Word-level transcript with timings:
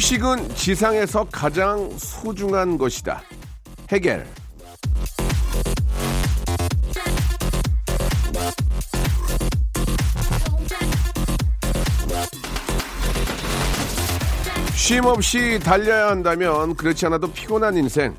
휴식은 0.00 0.54
지상에서 0.54 1.26
가장 1.30 1.90
소중한 1.98 2.78
것이다 2.78 3.20
해겔 3.92 4.26
쉼 14.74 15.04
없이 15.04 15.60
달려야 15.62 16.08
한다면 16.08 16.74
그렇지 16.76 17.04
않아도 17.04 17.30
피곤한 17.30 17.76
인생 17.76 18.16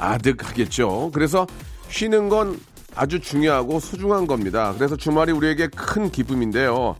아득하겠죠. 0.00 1.12
그래서 1.14 1.46
쉬는 1.90 2.28
건 2.28 2.58
아주 2.96 3.20
중요하고 3.20 3.78
소중한 3.78 4.26
겁니다. 4.26 4.74
그래서 4.76 4.96
주말이 4.96 5.30
우리에게 5.30 5.68
큰 5.68 6.10
기쁨인데요. 6.10 6.96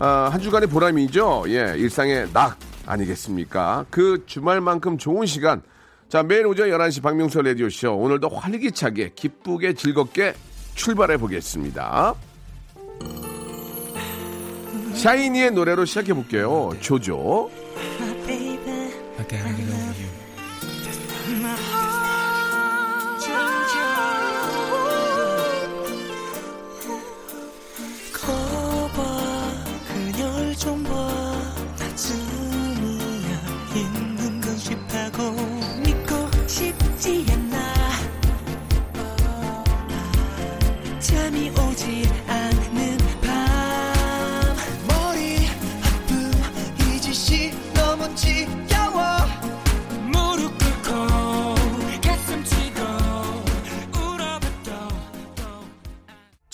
아, 0.00 0.28
한 0.30 0.42
주간의 0.42 0.68
보람이죠. 0.68 1.44
예, 1.48 1.72
일상의 1.78 2.28
낙 2.34 2.58
아니겠습니까? 2.86 3.86
그 3.90 4.24
주말만큼 4.26 4.98
좋은 4.98 5.26
시간. 5.26 5.62
자, 6.08 6.22
매일 6.22 6.46
오전 6.46 6.68
11시 6.68 7.02
박명수 7.02 7.42
라디오쇼. 7.42 7.96
오늘도 7.96 8.28
활기차게, 8.28 9.12
기쁘게, 9.14 9.74
즐겁게 9.74 10.34
출발해 10.74 11.16
보겠습니다. 11.16 12.14
샤이니의 14.94 15.50
노래로 15.52 15.84
시작해 15.84 16.14
볼게요. 16.14 16.70
조조. 16.80 17.50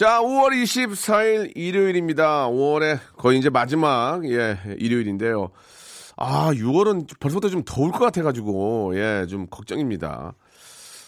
자, 0.01 0.23
5월 0.23 0.53
24일 0.53 1.53
일요일입니다. 1.55 2.49
5월의 2.49 3.01
거의 3.19 3.39
이제 3.39 3.51
마지막, 3.51 4.25
예, 4.25 4.57
일요일인데요. 4.79 5.51
아, 6.17 6.51
6월은 6.55 7.07
벌써부터 7.21 7.51
좀 7.51 7.63
더울 7.67 7.93
것 7.93 7.99
같아 7.99 8.23
가지고, 8.23 8.93
예, 8.95 9.27
좀 9.29 9.47
걱정입니다. 9.51 10.33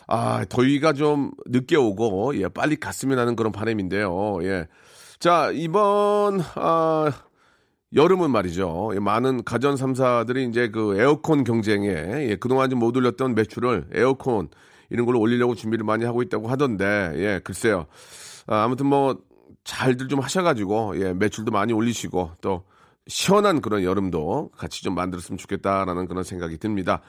아, 0.09 0.45
더위가 0.47 0.93
좀 0.93 1.31
늦게 1.47 1.75
오고, 1.75 2.37
예, 2.37 2.49
빨리 2.49 2.77
갔으면 2.77 3.19
하는 3.19 3.35
그런 3.35 3.51
바람인데요. 3.51 4.41
예. 4.43 4.67
자, 5.19 5.51
이번, 5.55 6.43
아, 6.57 7.11
여름은 7.95 8.31
말이죠. 8.31 8.91
예, 8.95 8.99
많은 8.99 9.43
가전 9.45 9.77
3사들이 9.77 10.51
이제 10.51 10.69
그 10.69 11.01
에어컨 11.01 11.45
경쟁에 11.45 11.89
예, 11.89 12.37
그동안 12.39 12.69
좀 12.69 12.79
못 12.79 12.95
올렸던 12.95 13.35
매출을 13.37 13.87
에어컨 13.95 14.51
이런 14.91 15.07
걸로 15.07 15.19
올리려고 15.19 15.55
준비를 15.55 15.83
많이 15.83 16.05
하고 16.05 16.21
있다고 16.21 16.49
하던데, 16.49 17.13
예, 17.17 17.41
글쎄요. 17.43 17.87
아, 18.47 18.65
아무튼 18.65 18.87
뭐 18.87 19.19
잘들 19.65 20.09
좀 20.09 20.21
하셔가지고 20.21 21.01
예, 21.01 21.13
매출도 21.13 21.53
많이 21.53 21.73
올리시고 21.73 22.33
또 22.41 22.65
시원한 23.07 23.61
그런 23.61 23.83
여름도 23.83 24.51
같이 24.57 24.83
좀 24.83 24.95
만들었으면 24.95 25.39
좋겠다라는 25.39 26.07
그런 26.07 26.25
생각이 26.25 26.59
듭니다. 26.59 27.01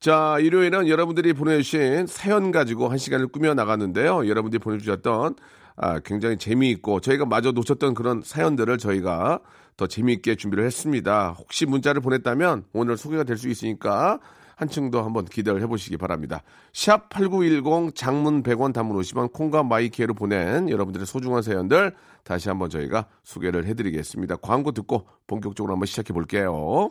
자, 0.00 0.36
일요일은 0.40 0.88
여러분들이 0.88 1.32
보내주신 1.32 2.06
사연 2.06 2.52
가지고 2.52 2.88
한 2.88 2.98
시간을 2.98 3.28
꾸며 3.28 3.54
나갔는데요. 3.54 4.28
여러분들이 4.28 4.60
보내주셨던 4.60 5.36
아, 5.78 6.00
굉장히 6.00 6.36
재미있고 6.38 7.00
저희가 7.00 7.26
마저 7.26 7.52
놓쳤던 7.52 7.94
그런 7.94 8.22
사연들을 8.24 8.78
저희가 8.78 9.40
더 9.76 9.86
재미있게 9.86 10.34
준비를 10.36 10.64
했습니다. 10.64 11.34
혹시 11.38 11.66
문자를 11.66 12.00
보냈다면 12.00 12.64
오늘 12.72 12.96
소개가 12.96 13.24
될 13.24 13.36
수 13.36 13.48
있으니까 13.48 14.18
한층 14.56 14.90
더 14.90 15.02
한번 15.02 15.26
기대를 15.26 15.62
해보시기 15.62 15.98
바랍니다. 15.98 16.42
샵 16.72 17.10
8910 17.10 17.94
장문 17.94 18.42
100원 18.42 18.72
단문 18.72 18.98
50원 18.98 19.32
콩과 19.32 19.62
마이키에로 19.62 20.14
보낸 20.14 20.68
여러분들의 20.68 21.06
소중한 21.06 21.42
사연들 21.42 21.94
다시 22.24 22.48
한번 22.48 22.70
저희가 22.70 23.06
소개를 23.22 23.66
해드리겠습니다. 23.66 24.36
광고 24.36 24.72
듣고 24.72 25.06
본격적으로 25.26 25.74
한번 25.74 25.86
시작해 25.86 26.12
볼게요. 26.12 26.90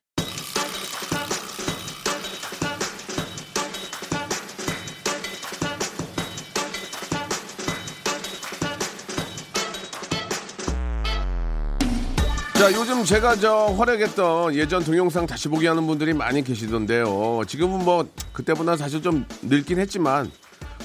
자, 12.61 12.71
요즘 12.73 13.03
제가 13.03 13.37
저 13.37 13.73
활약했던 13.75 14.53
예전 14.53 14.83
동영상 14.83 15.25
다시 15.25 15.47
보기 15.47 15.65
하는 15.65 15.87
분들이 15.87 16.13
많이 16.13 16.43
계시던데요. 16.43 17.41
지금은 17.47 17.83
뭐 17.83 18.07
그때보다 18.33 18.77
사실 18.77 19.01
좀 19.01 19.25
늙긴 19.41 19.79
했지만 19.79 20.31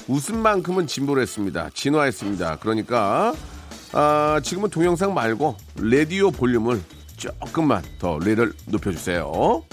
웃음만큼은 0.07 0.87
진보를 0.87 1.21
했습니다. 1.21 1.69
진화했습니다. 1.75 2.57
그러니까 2.61 3.31
아, 3.93 4.39
지금은 4.43 4.71
동영상 4.71 5.13
말고 5.13 5.55
라디오 5.75 6.31
볼륨을 6.31 6.81
조금만 7.15 7.83
더 7.99 8.17
레를 8.17 8.53
높여주세요. 8.65 9.63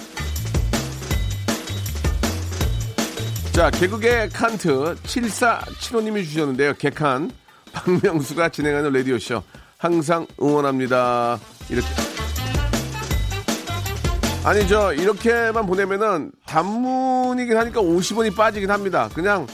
자, 3.53 3.71
개그의 3.71 4.29
칸트 4.29 4.97
7475님이 4.97 6.23
주셨는데요. 6.23 6.75
개칸 6.75 7.31
박명수가 7.73 8.51
진행하는 8.51 8.93
라디오쇼 8.93 9.43
항상 9.79 10.27
응원합니다. 10.43 11.39
이렇게 11.71 11.87
아니 14.45 14.67
저 14.69 14.93
이렇게만 14.93 15.67
보내면은 15.67 16.31
단문이긴 16.47 17.57
하니까 17.57 17.81
50원이 17.81 18.37
빠지긴 18.37 18.71
합니다. 18.71 19.09
그냥 19.15 19.47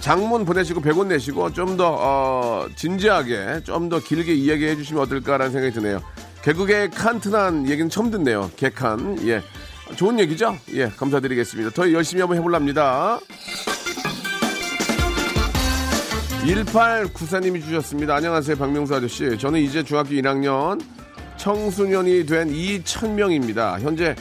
장문 0.00 0.44
보내시고 0.44 0.80
100원 0.80 1.08
내시고 1.08 1.52
좀 1.52 1.76
더 1.76 1.96
어, 1.98 2.66
진지하게 2.76 3.62
좀 3.64 3.88
더 3.88 3.98
길게 3.98 4.32
이야기해 4.34 4.76
주시면 4.76 5.02
어떨까라는 5.02 5.50
생각이 5.52 5.74
드네요. 5.74 6.00
개그의 6.42 6.90
칸트난 6.90 7.68
얘기는 7.68 7.90
처음 7.90 8.10
듣네요. 8.12 8.48
개칸 8.56 9.26
예 9.26 9.42
좋은 9.96 10.20
얘기죠? 10.20 10.56
예 10.74 10.88
감사드리겠습니다. 10.88 11.70
더 11.70 11.90
열심히 11.92 12.20
한번 12.20 12.38
해볼랍니다. 12.38 13.18
1894님이 16.44 17.62
주셨습니다. 17.62 18.14
안녕하세요, 18.14 18.56
박명수 18.56 18.94
아저씨. 18.94 19.36
저는 19.36 19.60
이제 19.60 19.82
중학교 19.82 20.10
1학년 20.10 20.80
청소년이 21.38 22.26
된 22.26 22.52
2,000명입니다. 22.52 23.80
현재 23.80 24.14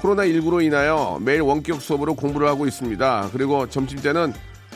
코로나19로 0.00 0.62
인하여 0.62 1.18
매일 1.20 1.40
원격 1.40 1.82
수업으로 1.82 2.14
공부를 2.14 2.46
하고 2.46 2.66
있습니다. 2.66 3.30
그리고 3.32 3.68
점심때는 3.68 4.32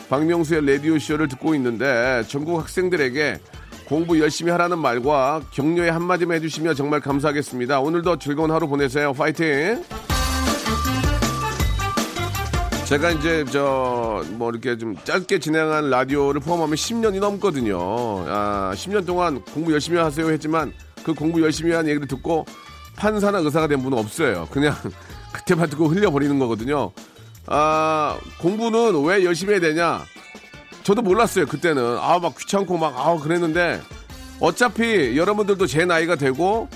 박명수의 0.09 0.65
라디오쇼를 0.65 1.29
듣고 1.29 1.55
있는데 1.55 2.23
전국 2.27 2.59
학생들에게 2.59 3.39
공부 3.85 4.19
열심히 4.19 4.51
하라는 4.51 4.79
말과 4.79 5.41
격려의 5.53 5.91
한마디만 5.91 6.35
해주시면 6.37 6.75
정말 6.75 6.99
감사하겠습니다. 6.99 7.79
오늘도 7.79 8.17
즐거운 8.19 8.51
하루 8.51 8.67
보내세요. 8.67 9.13
파이팅! 9.13 9.83
제가 12.85 13.11
이제 13.11 13.45
저 13.45 14.03
뭐 14.33 14.49
이렇게 14.51 14.77
좀 14.77 14.95
짧게 15.03 15.39
진행한 15.39 15.89
라디오를 15.89 16.39
포함하면 16.41 16.75
10년이 16.75 17.19
넘거든요. 17.19 17.77
아, 18.27 18.71
10년 18.75 19.05
동안 19.05 19.41
공부 19.53 19.71
열심히 19.73 19.97
하세요 19.99 20.29
했지만 20.31 20.71
그 21.03 21.13
공부 21.13 21.41
열심히 21.41 21.71
한 21.73 21.87
얘기를 21.87 22.07
듣고 22.07 22.45
판사나 22.95 23.39
의사가 23.39 23.67
된 23.67 23.81
분은 23.81 23.97
없어요. 23.97 24.47
그냥 24.51 24.75
그때만 25.33 25.69
듣고 25.69 25.87
흘려버리는 25.87 26.37
거거든요. 26.39 26.91
아, 27.47 28.17
공부는 28.39 29.03
왜 29.03 29.23
열심히 29.25 29.53
해야 29.53 29.59
되냐? 29.59 30.01
저도 30.83 31.01
몰랐어요, 31.01 31.45
그때는. 31.45 31.97
아, 31.99 32.19
막 32.19 32.37
귀찮고 32.37 32.77
막, 32.77 32.93
아, 32.97 33.17
그랬는데 33.17 33.81
어차피 34.39 35.17
여러분들도 35.17 35.65
제 35.67 35.85
나이가 35.85 36.15
되고 36.15 36.69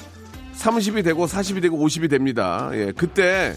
30이 0.56 1.04
되고 1.04 1.26
40이 1.26 1.62
되고 1.62 1.78
50이 1.78 2.10
됩니다. 2.10 2.70
예, 2.74 2.92
그때 2.96 3.56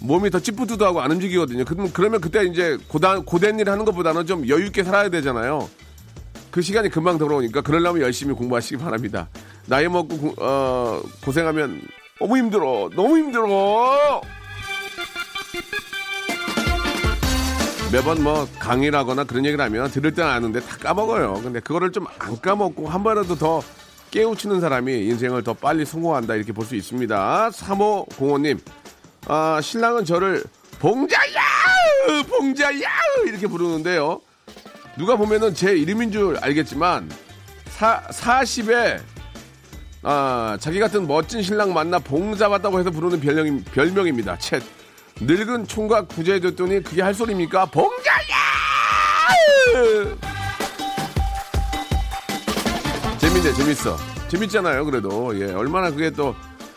몸이 0.00 0.30
더 0.30 0.40
찌뿌드드하고 0.40 1.00
안 1.00 1.10
움직이거든요. 1.12 1.64
그럼 1.64 1.90
그러면 1.92 2.20
그때 2.20 2.44
이제 2.44 2.76
고단 2.88 3.24
고된 3.24 3.58
일 3.58 3.70
하는 3.70 3.84
것보다는 3.84 4.26
좀 4.26 4.48
여유 4.48 4.66
있게 4.66 4.84
살아야 4.84 5.08
되잖아요. 5.08 5.68
그 6.50 6.62
시간이 6.62 6.90
금방 6.90 7.18
들어오니까 7.18 7.62
그러려면 7.62 8.02
열심히 8.02 8.34
공부하시기 8.34 8.76
바랍니다. 8.78 9.28
나이 9.66 9.88
먹고 9.88 10.16
고, 10.18 10.34
어, 10.38 11.02
고생하면 11.24 11.82
너무 12.20 12.36
힘들어. 12.36 12.88
너무 12.94 13.18
힘들어. 13.18 14.20
매번 17.92 18.22
뭐 18.22 18.48
강의라거나 18.58 19.24
그런 19.24 19.44
얘기를 19.44 19.64
하면 19.64 19.90
들을 19.90 20.12
때는 20.12 20.30
아는데 20.30 20.60
다 20.60 20.76
까먹어요. 20.78 21.40
근데 21.42 21.60
그거를 21.60 21.92
좀 21.92 22.06
안 22.18 22.40
까먹고 22.40 22.88
한 22.88 23.02
번이라도 23.04 23.36
더 23.36 23.62
깨우치는 24.10 24.60
사람이 24.60 24.92
인생을 25.06 25.42
더 25.44 25.52
빨리 25.54 25.84
성공한다 25.84 26.34
이렇게 26.34 26.52
볼 26.52 26.64
수 26.66 26.74
있습니다. 26.74 27.50
3호 27.50 28.16
공호님, 28.16 28.58
아, 29.28 29.60
신랑은 29.62 30.04
저를 30.04 30.42
봉자야! 30.78 31.42
봉자야! 32.28 32.88
이렇게 33.26 33.46
부르는데요. 33.46 34.20
누가 34.98 35.16
보면은 35.16 35.54
제 35.54 35.76
이름인 35.76 36.10
줄 36.12 36.36
알겠지만, 36.40 37.10
사, 37.68 38.02
40에, 38.10 39.00
아, 40.08 40.56
자기 40.60 40.78
같은 40.78 41.08
멋진 41.08 41.42
신랑 41.42 41.74
만나 41.74 41.98
봉 41.98 42.36
잡았다고 42.36 42.78
해서 42.78 42.92
부르는 42.92 43.18
별명, 43.18 43.64
별명입니다. 43.64 44.38
챗. 44.38 44.62
늙은 45.20 45.66
총각 45.66 46.06
구제해줬더니 46.06 46.84
그게 46.84 47.02
할 47.02 47.12
소리입니까? 47.12 47.66
봉자야! 47.66 48.36
재밌네, 53.18 53.52
재밌어. 53.54 53.96
재밌잖아요, 54.28 54.84
그래도. 54.84 55.36
예, 55.40 55.52
얼마나 55.52 55.90
그게 55.90 56.10
또 56.10 56.36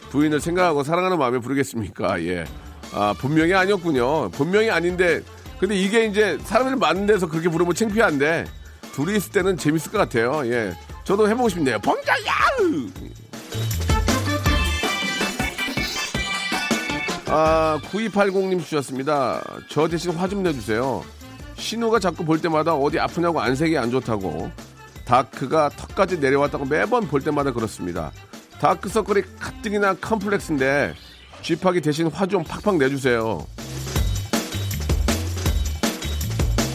부인을 0.09 0.41
생각하고 0.41 0.81
사랑하는 0.81 1.19
마음에 1.19 1.37
부르겠습니까? 1.37 2.23
예. 2.23 2.45
아, 2.93 3.13
분명히 3.19 3.53
아니었군요. 3.53 4.29
분명히 4.31 4.71
아닌데, 4.71 5.21
근데 5.59 5.75
이게 5.75 6.05
이제 6.05 6.39
사람들 6.45 6.77
많은 6.77 7.05
데서 7.05 7.27
그렇게 7.27 7.47
부르면 7.47 7.75
창피한데, 7.75 8.45
둘이 8.93 9.17
있을 9.17 9.31
때는 9.31 9.55
재밌을 9.55 9.91
것 9.91 9.99
같아요. 9.99 10.41
예. 10.45 10.73
저도 11.09 11.27
해보고 11.27 11.49
싶네요. 11.49 11.79
봉자야! 11.79 12.19
아, 17.25 17.79
9280님 17.83 18.61
주셨습니다. 18.63 19.43
저 19.71 19.87
대신 19.87 20.11
화 20.11 20.27
좀 20.27 20.43
내주세요. 20.43 21.03
신우가 21.55 21.97
자꾸 21.97 22.23
볼 22.23 22.39
때마다 22.39 22.75
어디 22.75 22.99
아프냐고 22.99 23.41
안색이 23.41 23.75
안 23.75 23.89
좋다고. 23.89 24.51
다크가 25.05 25.69
턱까지 25.69 26.19
내려왔다고 26.19 26.65
매번 26.65 27.07
볼 27.07 27.21
때마다 27.21 27.51
그렇습니다. 27.53 28.11
다크서클이 28.61 29.23
가뜩이나 29.39 29.95
컴플렉스인데 29.95 30.93
쥐파기 31.41 31.81
대신 31.81 32.05
화 32.05 32.27
좀 32.27 32.43
팍팍 32.43 32.77
내주세요. 32.77 33.47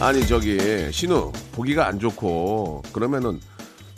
아니 0.01 0.27
저기 0.27 0.91
신우 0.91 1.31
보기가 1.53 1.87
안 1.87 1.99
좋고 1.99 2.83
그러면은 2.91 3.39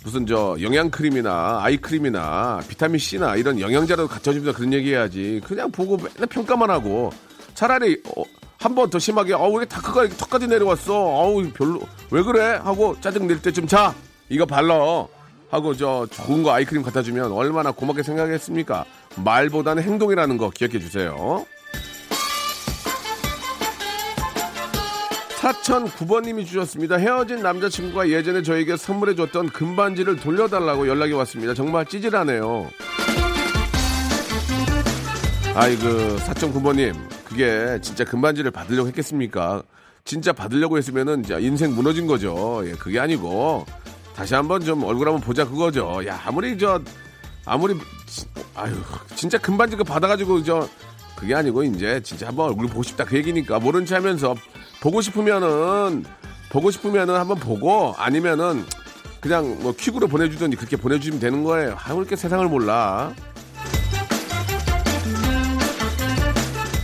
무슨 0.08 0.26
저 0.26 0.56
영양 0.62 0.90
크림이나 0.90 1.60
아이 1.62 1.76
크림이나 1.76 2.62
비타민 2.70 2.98
C나 2.98 3.36
이런 3.36 3.60
영양제라도 3.60 4.08
갖춰줍니다 4.08 4.54
그런 4.54 4.72
얘기 4.72 4.92
해야지. 4.92 5.42
그냥 5.46 5.70
보고 5.70 5.98
맨날 5.98 6.28
평가만 6.30 6.70
하고 6.70 7.12
차라리 7.56 8.02
어, 8.16 8.24
한번 8.58 8.90
더 8.90 9.00
심하게 9.00 9.34
어우 9.34 9.60
왜 9.60 9.66
다크가 9.66 10.08
턱까지 10.08 10.48
내려왔어? 10.48 10.94
어우 10.96 11.52
별로 11.52 11.82
왜 12.10 12.24
그래? 12.24 12.58
하고 12.64 12.96
짜증 13.02 13.28
낼 13.28 13.42
때쯤 13.42 13.68
자! 13.68 13.94
이거 14.30 14.46
발라! 14.46 15.06
하고 15.50 15.76
저 15.76 16.08
좋은 16.10 16.42
거 16.42 16.54
아이크림 16.54 16.84
갖다 16.84 17.02
주면 17.02 17.34
얼마나 17.34 17.72
고맙게 17.72 18.02
생각했습니까? 18.02 18.86
말보다는 19.18 19.84
행동이라는 19.84 20.38
거 20.38 20.50
기억해 20.52 20.80
주세요. 20.80 21.46
4009번님이 25.48 26.46
주셨습니다. 26.46 26.98
헤어진 26.98 27.42
남자친구가 27.42 28.10
예전에 28.10 28.42
저에게 28.42 28.76
선물해줬던 28.76 29.50
금반지를 29.50 30.18
돌려달라고 30.18 30.88
연락이 30.88 31.14
왔습니다. 31.14 31.54
정말 31.54 31.86
찌질하네요. 31.86 32.70
아이그 35.56 36.18
4009번님 36.20 36.96
그게 37.26 37.80
진짜 37.82 38.04
금반지를 38.04 38.52
받으려고 38.52 38.88
했겠습니까? 38.90 39.64
진짜 40.04 40.32
받으려고 40.32 40.78
했으면은 40.78 41.24
이제 41.24 41.38
인생 41.40 41.74
무너진 41.74 42.08
거죠. 42.08 42.62
예, 42.66 42.72
그게 42.74 43.00
아니고 43.00 43.66
다시 44.16 44.36
한번 44.36 44.62
좀 44.62 44.84
얼굴 44.84 45.08
한번 45.08 45.22
보자 45.22 45.46
그거죠. 45.46 46.06
야 46.06 46.22
아무리 46.26 46.58
저 46.58 46.82
아무리 47.46 47.76
아유 48.56 48.74
진짜 49.16 49.38
금반지 49.38 49.76
그 49.76 49.84
받아가지고 49.84 50.44
저 50.44 50.68
그게 51.16 51.34
아니고 51.34 51.64
이제 51.64 52.00
진짜 52.04 52.28
한번 52.28 52.50
얼굴 52.50 52.68
보고 52.68 52.84
싶다 52.84 53.04
그 53.04 53.18
얘기니까 53.18 53.60
모른 53.60 53.86
체 53.86 53.96
하면서 53.96 54.36
보고 54.82 55.02
싶으면은 55.02 56.06
보고 56.50 56.72
싶으면은 56.72 57.16
한번 57.16 57.38
보고 57.40 57.94
아니면은 57.98 58.66
그냥 59.20 59.58
뭐 59.62 59.74
퀵으로 59.76 60.08
보내주든지 60.08 60.56
그렇게 60.58 60.78
보내주시면 60.78 61.20
되는 61.20 61.44
거예요. 61.44 61.76
아, 61.84 61.92
왜 61.94 61.98
이렇게 61.98 62.16
세상을 62.16 62.48
몰라? 62.48 63.14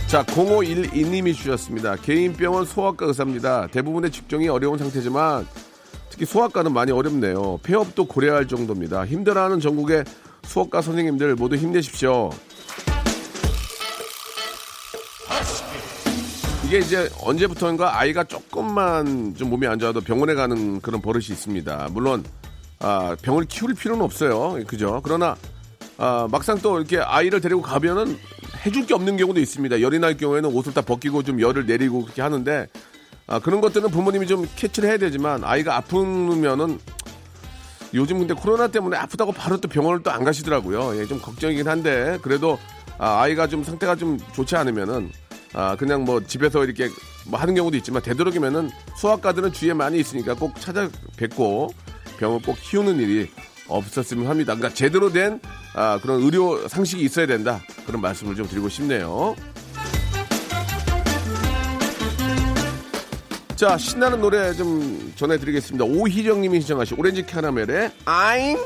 자, 0.08 0.22
0512님이 0.22 1.34
주셨습니다. 1.34 1.96
개인병원 1.96 2.66
소아과 2.66 3.06
의사입니다. 3.06 3.68
대부분의 3.68 4.10
직종이 4.10 4.48
어려운 4.48 4.78
상태지만 4.78 5.46
특히 6.08 6.24
소아과는 6.24 6.72
많이 6.72 6.92
어렵네요. 6.92 7.58
폐업도 7.62 8.04
고려할 8.06 8.46
정도입니다. 8.46 9.06
힘들어하는 9.06 9.58
전국의 9.58 10.04
수학과 10.44 10.82
선생님들 10.82 11.34
모두 11.34 11.56
힘내십시오. 11.56 12.30
이게 16.74 16.84
이제 16.84 17.08
언제부터인가 17.20 18.00
아이가 18.00 18.24
조금만 18.24 19.36
좀 19.36 19.48
몸이 19.48 19.64
안 19.68 19.78
좋아도 19.78 20.00
병원에 20.00 20.34
가는 20.34 20.80
그런 20.80 21.00
버릇이 21.00 21.26
있습니다. 21.26 21.90
물론 21.92 22.24
아, 22.80 23.14
병을 23.22 23.44
키울 23.44 23.74
필요는 23.74 24.04
없어요. 24.04 24.58
그죠? 24.66 25.00
그러나 25.04 25.36
아, 25.98 26.26
막상 26.32 26.58
또 26.58 26.76
이렇게 26.78 26.98
아이를 26.98 27.40
데리고 27.40 27.62
가면은 27.62 28.18
해줄 28.66 28.86
게 28.86 28.94
없는 28.94 29.16
경우도 29.16 29.38
있습니다. 29.38 29.82
열이 29.82 30.00
날 30.00 30.16
경우에는 30.16 30.50
옷을 30.50 30.74
다 30.74 30.80
벗기고 30.80 31.22
좀 31.22 31.40
열을 31.40 31.64
내리고 31.66 32.02
그렇게 32.02 32.22
하는데 32.22 32.66
아, 33.28 33.38
그런 33.38 33.60
것들은 33.60 33.90
부모님이 33.90 34.26
좀 34.26 34.44
캐치를 34.56 34.88
해야 34.88 34.98
되지만 34.98 35.44
아이가 35.44 35.76
아프면은 35.76 36.80
요즘 37.94 38.18
근데 38.18 38.34
코로나 38.34 38.66
때문에 38.66 38.96
아프다고 38.96 39.30
바로 39.30 39.58
또 39.58 39.68
병원을 39.68 40.02
또 40.02 40.10
안 40.10 40.24
가시더라고요. 40.24 41.00
예, 41.00 41.06
좀 41.06 41.20
걱정이긴 41.20 41.68
한데 41.68 42.18
그래도 42.20 42.58
아, 42.98 43.20
아이가 43.20 43.46
좀 43.46 43.62
상태가 43.62 43.94
좀 43.94 44.18
좋지 44.32 44.56
않으면은 44.56 45.12
아, 45.54 45.76
그냥 45.76 46.04
뭐 46.04 46.20
집에서 46.20 46.64
이렇게 46.64 46.88
뭐 47.26 47.38
하는 47.38 47.54
경우도 47.54 47.76
있지만 47.78 48.02
되도록이면은 48.02 48.70
소아과들은 48.98 49.52
주위에 49.52 49.72
많이 49.72 49.98
있으니까 49.98 50.34
꼭 50.34 50.60
찾아뵙고 50.60 51.72
병을 52.18 52.42
꼭 52.42 52.56
키우는 52.60 52.98
일이 52.98 53.30
없었으면 53.68 54.26
합니다. 54.26 54.54
그러니까 54.54 54.74
제대로 54.74 55.10
된 55.10 55.40
아, 55.74 55.98
그런 56.02 56.22
의료 56.22 56.68
상식이 56.68 57.02
있어야 57.04 57.26
된다. 57.26 57.60
그런 57.86 58.00
말씀을 58.00 58.34
좀 58.34 58.46
드리고 58.46 58.68
싶네요. 58.68 59.34
자, 63.56 63.78
신나는 63.78 64.20
노래 64.20 64.52
좀 64.52 65.12
전해드리겠습니다. 65.14 65.84
오희정님이 65.84 66.60
신청하신 66.60 66.98
오렌지 66.98 67.24
캐나멜의 67.24 67.92
아잉! 68.04 68.58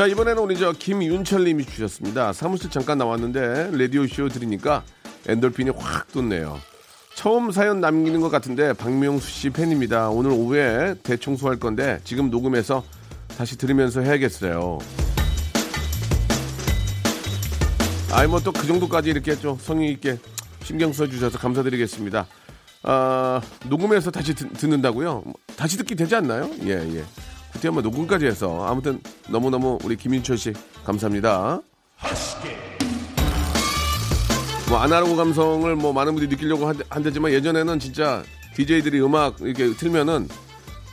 자, 0.00 0.06
이번에는 0.06 0.42
우리 0.42 0.56
저 0.56 0.72
김윤철 0.72 1.44
님이 1.44 1.66
주셨습니다. 1.66 2.32
사무실 2.32 2.70
잠깐 2.70 2.96
나왔는데 2.96 3.72
라디오 3.76 4.06
쇼 4.06 4.30
들으니까 4.30 4.82
엔돌핀이 5.28 5.72
확 5.76 6.10
돋네요. 6.10 6.58
처음 7.14 7.50
사연 7.50 7.82
남기는 7.82 8.18
것 8.22 8.30
같은데 8.30 8.72
박명수 8.72 9.28
씨 9.28 9.50
팬입니다. 9.50 10.08
오늘 10.08 10.30
오후에 10.30 10.94
대청소할 11.02 11.58
건데 11.58 12.00
지금 12.04 12.30
녹음해서 12.30 12.82
다시 13.36 13.58
들으면서 13.58 14.00
해야겠어요. 14.00 14.78
아이 18.12 18.26
뭐 18.26 18.40
또 18.40 18.52
그 18.52 18.66
정도까지 18.66 19.10
이렇게 19.10 19.36
좀 19.36 19.58
성의 19.60 19.90
있게 19.90 20.16
신경 20.62 20.94
써 20.94 21.06
주셔서 21.06 21.36
감사드리겠습니다. 21.36 22.26
아, 22.84 23.42
녹음해서 23.66 24.10
다시 24.10 24.32
듣, 24.34 24.50
듣는다고요? 24.54 25.24
다시 25.56 25.76
듣기 25.76 25.94
되지 25.94 26.14
않나요? 26.14 26.48
예, 26.64 26.70
예. 26.70 27.04
그때 27.60 27.68
한번 27.68 27.84
녹음까지 27.84 28.24
해서 28.24 28.64
아무튼 28.66 29.02
너무너무 29.28 29.78
우리 29.84 29.94
김인철 29.94 30.38
씨 30.38 30.54
감사합니다. 30.82 31.60
뭐 34.70 34.78
아날로그 34.78 35.14
감성을 35.14 35.76
뭐 35.76 35.92
많은 35.92 36.14
분들이 36.14 36.30
느끼려고 36.34 36.66
한- 36.66 36.80
한대지만 36.88 37.32
예전에는 37.32 37.78
진짜 37.78 38.22
DJ들이 38.56 39.02
음악 39.02 39.42
이렇게 39.42 39.74
틀면은 39.74 40.26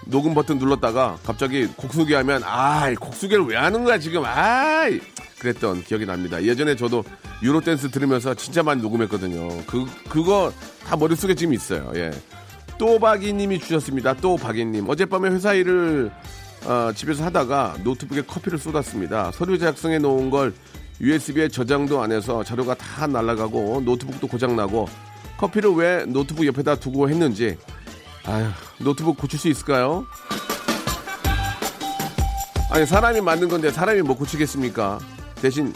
녹음 0.08 0.34
버튼 0.34 0.58
눌렀다가 0.58 1.18
갑자기 1.24 1.68
곡수기 1.68 2.14
하면 2.16 2.42
아이 2.44 2.96
곡수기를 2.96 3.46
왜 3.46 3.56
하는 3.56 3.86
거야 3.86 3.98
지금 3.98 4.24
아이 4.26 5.00
그랬던 5.40 5.86
기억이 5.86 6.06
납니다. 6.06 6.44
예전에 6.44 6.76
저도 6.76 7.06
유로 7.44 7.62
댄스 7.62 7.90
들으면서 7.92 8.34
진짜 8.34 8.62
많이 8.62 8.82
녹음했거든요. 8.82 9.64
그 9.68 9.86
그거 10.10 10.52
다 10.86 10.98
머릿속에 10.98 11.34
지금 11.34 11.54
있어요. 11.54 11.90
예. 11.96 12.12
또 12.78 13.00
박이님이 13.00 13.58
주셨습니다. 13.60 14.16
또 14.16 14.36
박이님 14.36 14.90
어젯밤에 14.90 15.30
회사 15.30 15.54
일을 15.54 16.12
어, 16.68 16.92
집에서 16.94 17.24
하다가 17.26 17.78
노트북에 17.84 18.24
커피를 18.24 18.60
쏟았습니다. 18.60 19.32
서류 19.32 19.58
작성해 19.58 20.00
놓은 20.00 20.30
걸 20.30 20.54
USB에 21.00 21.48
저장도 21.48 22.02
안 22.02 22.12
해서 22.12 22.44
자료가 22.44 22.76
다 22.76 23.08
날아가고 23.08 23.82
노트북도 23.86 24.28
고장나고 24.28 24.90
커피를 25.38 25.72
왜 25.72 26.06
노트북 26.06 26.46
옆에다 26.48 26.76
두고 26.76 27.08
했는지 27.10 27.58
아휴 28.26 28.50
노트북 28.80 29.16
고칠 29.18 29.40
수 29.40 29.48
있을까요? 29.48 30.06
아니 32.72 32.86
사람이 32.86 33.22
만든 33.22 33.48
건데 33.48 33.72
사람이 33.72 34.02
뭐 34.02 34.18
고치겠습니까? 34.18 35.00
대신 35.36 35.72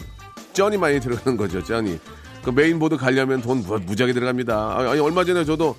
쩐이 0.52 0.76
많이 0.76 1.00
들어가는 1.00 1.36
거죠 1.38 1.62
쩐이 1.62 1.98
그 2.42 2.50
메인보드 2.50 2.96
가려면 2.96 3.40
돈 3.40 3.62
무- 3.62 3.78
무지하게 3.78 4.12
들어갑니다 4.12 4.76
아니 4.78 5.00
얼마 5.00 5.24
전에 5.24 5.44
저도 5.44 5.76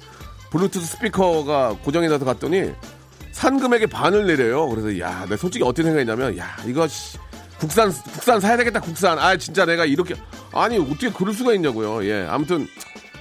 블루투스 0.52 0.86
스피커가 0.88 1.76
고장이 1.84 2.08
나서 2.08 2.24
갔더니 2.24 2.72
산 3.34 3.60
금액의 3.60 3.88
반을 3.88 4.28
내래요. 4.28 4.70
그래서 4.70 4.98
야 5.00 5.24
내가 5.24 5.36
솔직히 5.36 5.66
어떻게 5.66 5.84
생각했냐면 5.84 6.38
야 6.38 6.56
이거 6.66 6.88
씨, 6.88 7.18
국산 7.60 7.92
국산 7.92 8.40
사야 8.40 8.56
되겠다 8.56 8.80
국산. 8.80 9.20
아 9.20 9.36
진짜 9.36 9.66
내가 9.66 9.86
이렇게 9.86 10.16
아니 10.54 10.78
어떻게 10.78 11.10
그럴 11.12 11.34
수가 11.34 11.54
있냐고요. 11.54 12.06
예 12.06 12.26
아무튼 12.30 12.68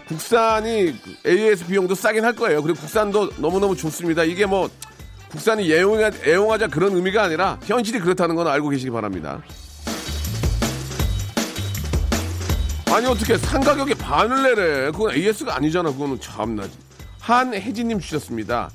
국산이 0.06 0.94
AS 1.26 1.66
비용도 1.66 1.94
싸긴 1.94 2.24
할 2.24 2.34
거예요. 2.34 2.62
그리고 2.62 2.78
국산도 2.78 3.30
너무너무 3.38 3.74
좋습니다. 3.74 4.22
이게 4.22 4.46
뭐 4.46 4.70
국산이 5.30 5.72
애용하, 5.72 6.10
애용하자 6.24 6.68
그런 6.68 6.94
의미가 6.94 7.22
아니라 7.22 7.58
현실이 7.64 7.98
그렇다는 7.98 8.36
건 8.36 8.46
알고 8.46 8.68
계시기 8.68 8.90
바랍니다. 8.90 9.42
아니 12.90 13.06
어떻게 13.06 13.38
산 13.38 13.62
가격의 13.62 13.94
반을 13.94 14.42
내래? 14.42 14.90
그건 14.90 15.14
AS가 15.14 15.56
아니잖아. 15.56 15.90
그거는 15.90 16.20
참나. 16.20 16.64
한혜진님 17.20 17.98
주셨습니다 18.00 18.68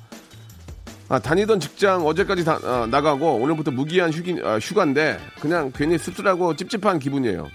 아, 1.10 1.20
다니던 1.20 1.60
직장 1.60 2.06
어제까지 2.06 2.44
다, 2.44 2.60
아, 2.64 2.88
나가고 2.90 3.36
오늘부터 3.36 3.72
무기한 3.72 4.12
휴기, 4.12 4.40
아, 4.44 4.58
휴가인데 4.60 5.20
그냥 5.40 5.72
괜히 5.74 5.98
씁쓸하고 5.98 6.56
찝찝한 6.56 7.00
기분이에요. 7.00 7.48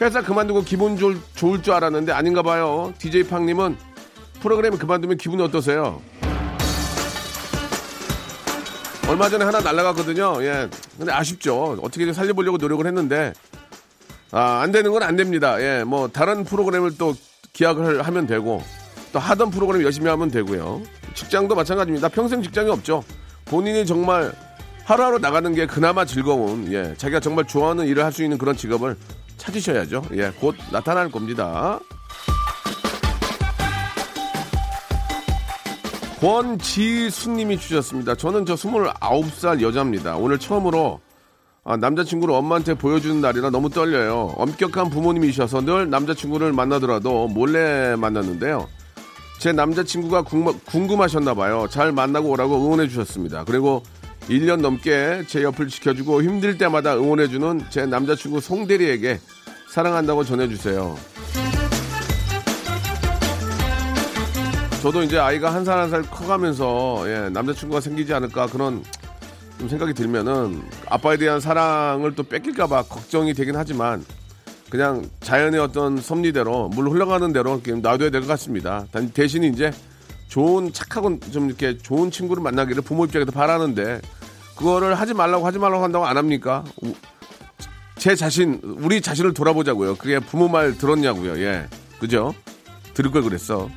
회사 0.00 0.20
그만두고 0.20 0.62
기분 0.62 0.96
좋을, 0.96 1.18
좋을 1.34 1.62
줄 1.62 1.72
알았는데 1.74 2.12
아닌가 2.12 2.42
봐요. 2.42 2.92
DJ 2.98 3.24
팡님은 3.24 3.76
프로그램 4.40 4.76
그만두면 4.76 5.16
기분이 5.16 5.42
어떠세요? 5.42 6.02
얼마 9.08 9.28
전에 9.28 9.44
하나 9.44 9.60
날라갔거든요. 9.60 10.42
예. 10.42 10.68
근데 10.98 11.12
아쉽죠. 11.12 11.78
어떻게든 11.82 12.12
살려보려고 12.12 12.56
노력을 12.58 12.84
했는데 12.86 13.32
아, 14.30 14.60
안 14.62 14.70
되는 14.72 14.90
건 14.92 15.02
안 15.02 15.16
됩니다. 15.16 15.60
예. 15.62 15.84
뭐 15.84 16.08
다른 16.08 16.44
프로그램을 16.44 16.96
또 16.98 17.14
기약을 17.52 18.02
하면 18.02 18.26
되고 18.26 18.62
또 19.12 19.18
하던 19.18 19.50
프로그램 19.50 19.82
열심히 19.82 20.08
하면 20.08 20.30
되고요. 20.30 20.82
직장도 21.12 21.54
마찬가지입니다. 21.54 22.08
평생 22.08 22.42
직장이 22.42 22.70
없죠. 22.70 23.04
본인이 23.44 23.84
정말 23.86 24.32
하루하루 24.84 25.18
나가는 25.18 25.52
게 25.54 25.66
그나마 25.66 26.04
즐거운, 26.04 26.72
예, 26.72 26.94
자기가 26.96 27.20
정말 27.20 27.44
좋아하는 27.46 27.86
일을 27.86 28.04
할 28.04 28.12
수 28.12 28.22
있는 28.22 28.36
그런 28.38 28.56
직업을 28.56 28.96
찾으셔야죠. 29.36 30.02
예, 30.14 30.30
곧 30.40 30.54
나타날 30.70 31.10
겁니다. 31.10 31.78
권지수님이 36.20 37.58
주셨습니다. 37.58 38.14
저는 38.14 38.46
저 38.46 38.54
29살 38.54 39.60
여자입니다. 39.60 40.16
오늘 40.16 40.38
처음으로 40.38 41.00
아, 41.64 41.76
남자친구를 41.76 42.34
엄마한테 42.34 42.74
보여주는 42.74 43.20
날이라 43.20 43.50
너무 43.50 43.70
떨려요. 43.70 44.34
엄격한 44.36 44.90
부모님이셔서 44.90 45.62
늘 45.62 45.90
남자친구를 45.90 46.52
만나더라도 46.52 47.28
몰래 47.28 47.94
만났는데요. 47.96 48.68
제 49.42 49.50
남자친구가 49.50 50.22
궁금, 50.22 51.00
하셨나 51.00 51.34
봐요. 51.34 51.66
잘 51.68 51.90
만나고 51.90 52.28
오라고 52.30 52.64
응원해 52.64 52.86
주셨습니다. 52.86 53.42
그리고 53.44 53.82
1년 54.28 54.60
넘게 54.60 55.24
제 55.26 55.42
옆을 55.42 55.66
지켜주고 55.66 56.22
힘들 56.22 56.56
때마다 56.58 56.94
응원해 56.94 57.26
주는 57.26 57.60
제 57.68 57.84
남자친구 57.84 58.38
송대리에게 58.40 59.18
사랑한다고 59.68 60.22
전해주세요. 60.22 60.96
저도 64.80 65.02
이제 65.02 65.18
아이가 65.18 65.52
한 65.52 65.64
살 65.64 65.76
한 65.80 65.90
살 65.90 66.02
커가면서 66.02 67.02
예, 67.08 67.28
남자친구가 67.30 67.80
생기지 67.80 68.14
않을까 68.14 68.46
그런 68.46 68.84
좀 69.58 69.68
생각이 69.68 69.92
들면은 69.92 70.62
아빠에 70.88 71.16
대한 71.16 71.40
사랑을 71.40 72.14
또 72.14 72.22
뺏길까봐 72.22 72.82
걱정이 72.82 73.34
되긴 73.34 73.56
하지만 73.56 74.04
그냥 74.72 75.06
자연의 75.20 75.60
어떤 75.60 75.98
섭리대로 76.00 76.70
물 76.70 76.88
흘러가는 76.88 77.30
대로 77.30 77.60
놔둬야 77.62 78.08
될 78.08 78.22
것 78.22 78.26
같습니다. 78.28 78.86
단 78.90 79.10
대신 79.10 79.44
이제 79.44 79.70
좋은 80.28 80.72
착하고 80.72 81.20
좀 81.30 81.46
이렇게 81.48 81.76
좋은 81.76 82.10
친구를 82.10 82.42
만나기를 82.42 82.80
부모 82.82 83.04
입장에서 83.04 83.32
바라는데 83.32 84.00
그거를 84.56 84.94
하지 84.94 85.12
말라고 85.12 85.46
하지 85.46 85.58
말라고 85.58 85.84
한다고 85.84 86.06
안 86.06 86.16
합니까? 86.16 86.64
우- 86.82 86.94
제 87.98 88.14
자신 88.16 88.60
우리 88.62 89.02
자신을 89.02 89.34
돌아보자고요. 89.34 89.96
그게 89.96 90.18
부모 90.20 90.48
말 90.48 90.78
들었냐고요. 90.78 91.38
예, 91.42 91.66
그죠? 92.00 92.32
들을 92.94 93.10
걸 93.10 93.24
그랬어. 93.24 93.68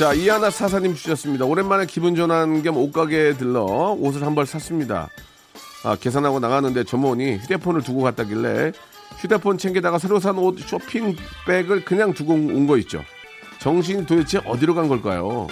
자, 0.00 0.12
이하나 0.14 0.50
사사님 0.50 0.96
주셨습니다. 0.96 1.44
오랜만에 1.44 1.86
기분 1.86 2.16
전환 2.16 2.60
겸 2.64 2.76
옷가게에 2.76 3.34
들러 3.34 3.62
옷을 4.00 4.26
한 4.26 4.34
벌 4.34 4.46
샀습니다. 4.46 5.08
아, 5.82 5.96
계산하고 5.96 6.40
나가는데 6.40 6.84
점원이 6.84 7.36
휴대폰을 7.38 7.82
두고 7.82 8.02
갔다길래 8.02 8.72
휴대폰 9.18 9.58
챙기다가 9.58 9.98
새로 9.98 10.20
산 10.20 10.36
옷 10.38 10.58
쇼핑백을 10.60 11.84
그냥 11.84 12.12
두고 12.12 12.34
온 12.34 12.66
거 12.66 12.76
있죠. 12.78 13.02
정신이 13.58 14.06
도대체 14.06 14.38
어디로 14.44 14.74
간 14.74 14.88
걸까요? 14.88 15.46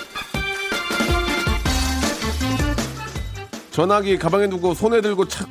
전화기 3.70 4.18
가방에 4.18 4.48
두고 4.48 4.74
손에 4.74 5.00
들고 5.00 5.26
찾, 5.28 5.46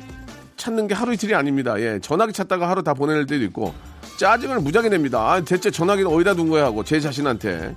찾는 0.56 0.86
게 0.88 0.94
하루 0.94 1.12
이틀이 1.14 1.34
아닙니다. 1.34 1.80
예, 1.80 1.98
전화기 2.00 2.32
찾다가 2.32 2.68
하루 2.68 2.82
다 2.82 2.94
보낼 2.94 3.26
때도 3.26 3.42
있고 3.44 3.72
짜증을 4.18 4.60
무지하게 4.60 4.88
냅니다. 4.90 5.18
아, 5.32 5.40
대체 5.40 5.70
전화기를 5.70 6.10
어디다 6.12 6.34
둔 6.34 6.48
거야 6.50 6.64
하고 6.66 6.84
제 6.84 7.00
자신한테 7.00 7.74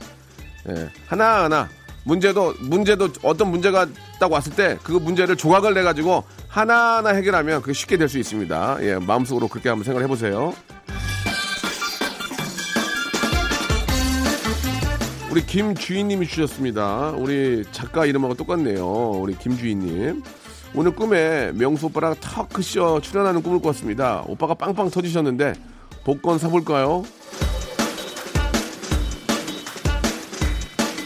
예, 0.70 0.90
하나하나 1.08 1.70
문제도 2.04 2.54
문제도 2.60 3.10
어떤 3.24 3.52
문제가 3.52 3.88
딱 4.20 4.32
왔을 4.32 4.54
때 4.56 4.78
그 4.84 4.94
문제를 4.94 5.36
조각을 5.38 5.74
내 5.74 5.84
가지고 5.84 6.24
하나하나 6.48 7.10
해결하면 7.12 7.62
그게 7.62 7.74
쉽게 7.74 7.98
될 7.98 8.10
수 8.10 8.18
있습니다. 8.18 8.78
예, 8.82 8.96
마음속으로 8.96 9.48
그렇게 9.48 9.70
한번 9.70 9.84
생각을 9.86 10.04
해보세요. 10.04 10.54
우리 15.32 15.46
김주인님이 15.46 16.28
주셨습니다. 16.28 17.12
우리 17.12 17.64
작가 17.72 18.06
이름하고 18.06 18.34
똑같네요. 18.34 18.86
우리 19.12 19.38
김주인님. 19.38 20.24
오늘 20.74 20.96
꿈에 20.96 21.52
명수 21.54 21.86
오빠랑 21.88 22.16
터크쇼 22.20 23.02
출연하는 23.02 23.42
꿈을 23.42 23.62
꿨습니다. 23.62 24.24
오빠가 24.28 24.54
빵빵 24.54 24.90
터지셨는데 24.90 25.54
복권 26.04 26.38
사볼까요? 26.38 27.04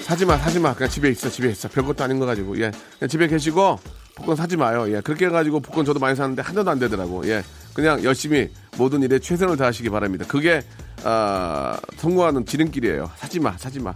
사지 0.05 0.23
마, 0.23 0.37
사지 0.37 0.59
마. 0.59 0.71
그냥 0.75 0.87
집에 0.87 1.09
있어, 1.09 1.31
집에 1.31 1.49
있어. 1.49 1.67
별것도 1.67 2.03
아닌 2.03 2.19
거 2.19 2.27
가지고. 2.27 2.55
예. 2.59 2.69
그냥 2.99 3.09
집에 3.09 3.27
계시고, 3.27 3.79
복권 4.13 4.35
사지 4.35 4.55
마요. 4.55 4.85
예. 4.95 5.01
그렇게 5.01 5.25
해가지고 5.25 5.61
복권 5.61 5.83
저도 5.83 5.99
많이 5.99 6.15
사는데 6.15 6.43
하나도 6.43 6.69
안 6.69 6.77
되더라고. 6.77 7.27
예. 7.27 7.43
그냥 7.73 8.03
열심히 8.03 8.51
모든 8.77 9.01
일에 9.01 9.17
최선을 9.17 9.57
다하시기 9.57 9.89
바랍니다. 9.89 10.23
그게, 10.27 10.61
아, 11.03 11.79
성공하는 11.97 12.45
지름길이에요. 12.45 13.09
사지 13.17 13.39
마, 13.39 13.57
사지 13.57 13.79
마. 13.79 13.95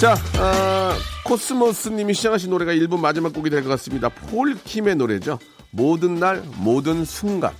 자, 0.00 0.16
아, 0.38 0.96
코스모스님이 1.26 2.12
시작하신 2.14 2.50
노래가 2.50 2.72
1분 2.72 2.98
마지막 2.98 3.32
곡이 3.32 3.50
될 3.50 3.62
것 3.62 3.68
같습니다. 3.68 4.08
폴킴의 4.08 4.96
노래죠. 4.96 5.38
모든 5.70 6.16
날, 6.16 6.42
모든 6.56 7.04
순간. 7.04 7.52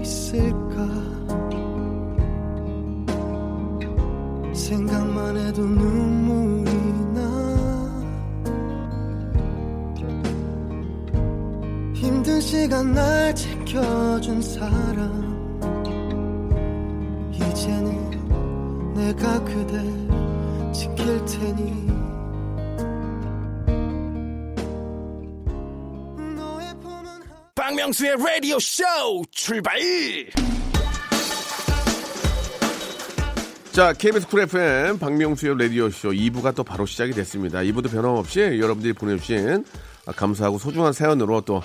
있을까 0.00 1.11
박명수의 27.92 28.16
라디오 28.16 28.58
쇼 28.58 28.82
출발 29.30 29.78
자, 33.72 33.92
KBS 33.92 34.26
쿨 34.28 34.40
FM 34.40 34.98
박명수의 34.98 35.58
라디오 35.58 35.90
쇼 35.90 36.10
2부가 36.10 36.54
또 36.54 36.64
바로 36.64 36.86
시작이 36.86 37.12
됐습니다. 37.12 37.60
2부도 37.60 37.90
변함없이 37.90 38.40
여러분들이 38.40 38.92
보내주신 38.94 39.64
감사하고 40.06 40.58
소중한 40.58 40.92
사연으로 40.92 41.42
또 41.42 41.62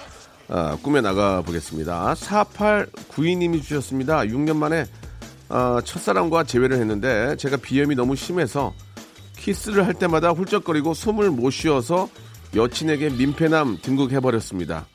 아, 0.49 0.77
꾸며 0.81 1.01
나가 1.01 1.41
보겠습니다. 1.41 2.13
4892님이 2.15 3.61
주셨습니다. 3.61 4.19
6년 4.19 4.57
만에 4.57 4.85
아, 5.49 5.81
첫사랑과 5.83 6.43
재회를 6.43 6.77
했는데 6.77 7.35
제가 7.37 7.57
비염이 7.57 7.95
너무 7.95 8.15
심해서 8.15 8.73
키스를 9.37 9.85
할 9.85 9.93
때마다 9.93 10.31
훌쩍거리고 10.31 10.93
숨을 10.93 11.31
못 11.31 11.51
쉬어서 11.51 12.09
여친에게 12.55 13.11
민폐남 13.11 13.79
등극해버렸습니다. 13.81 14.87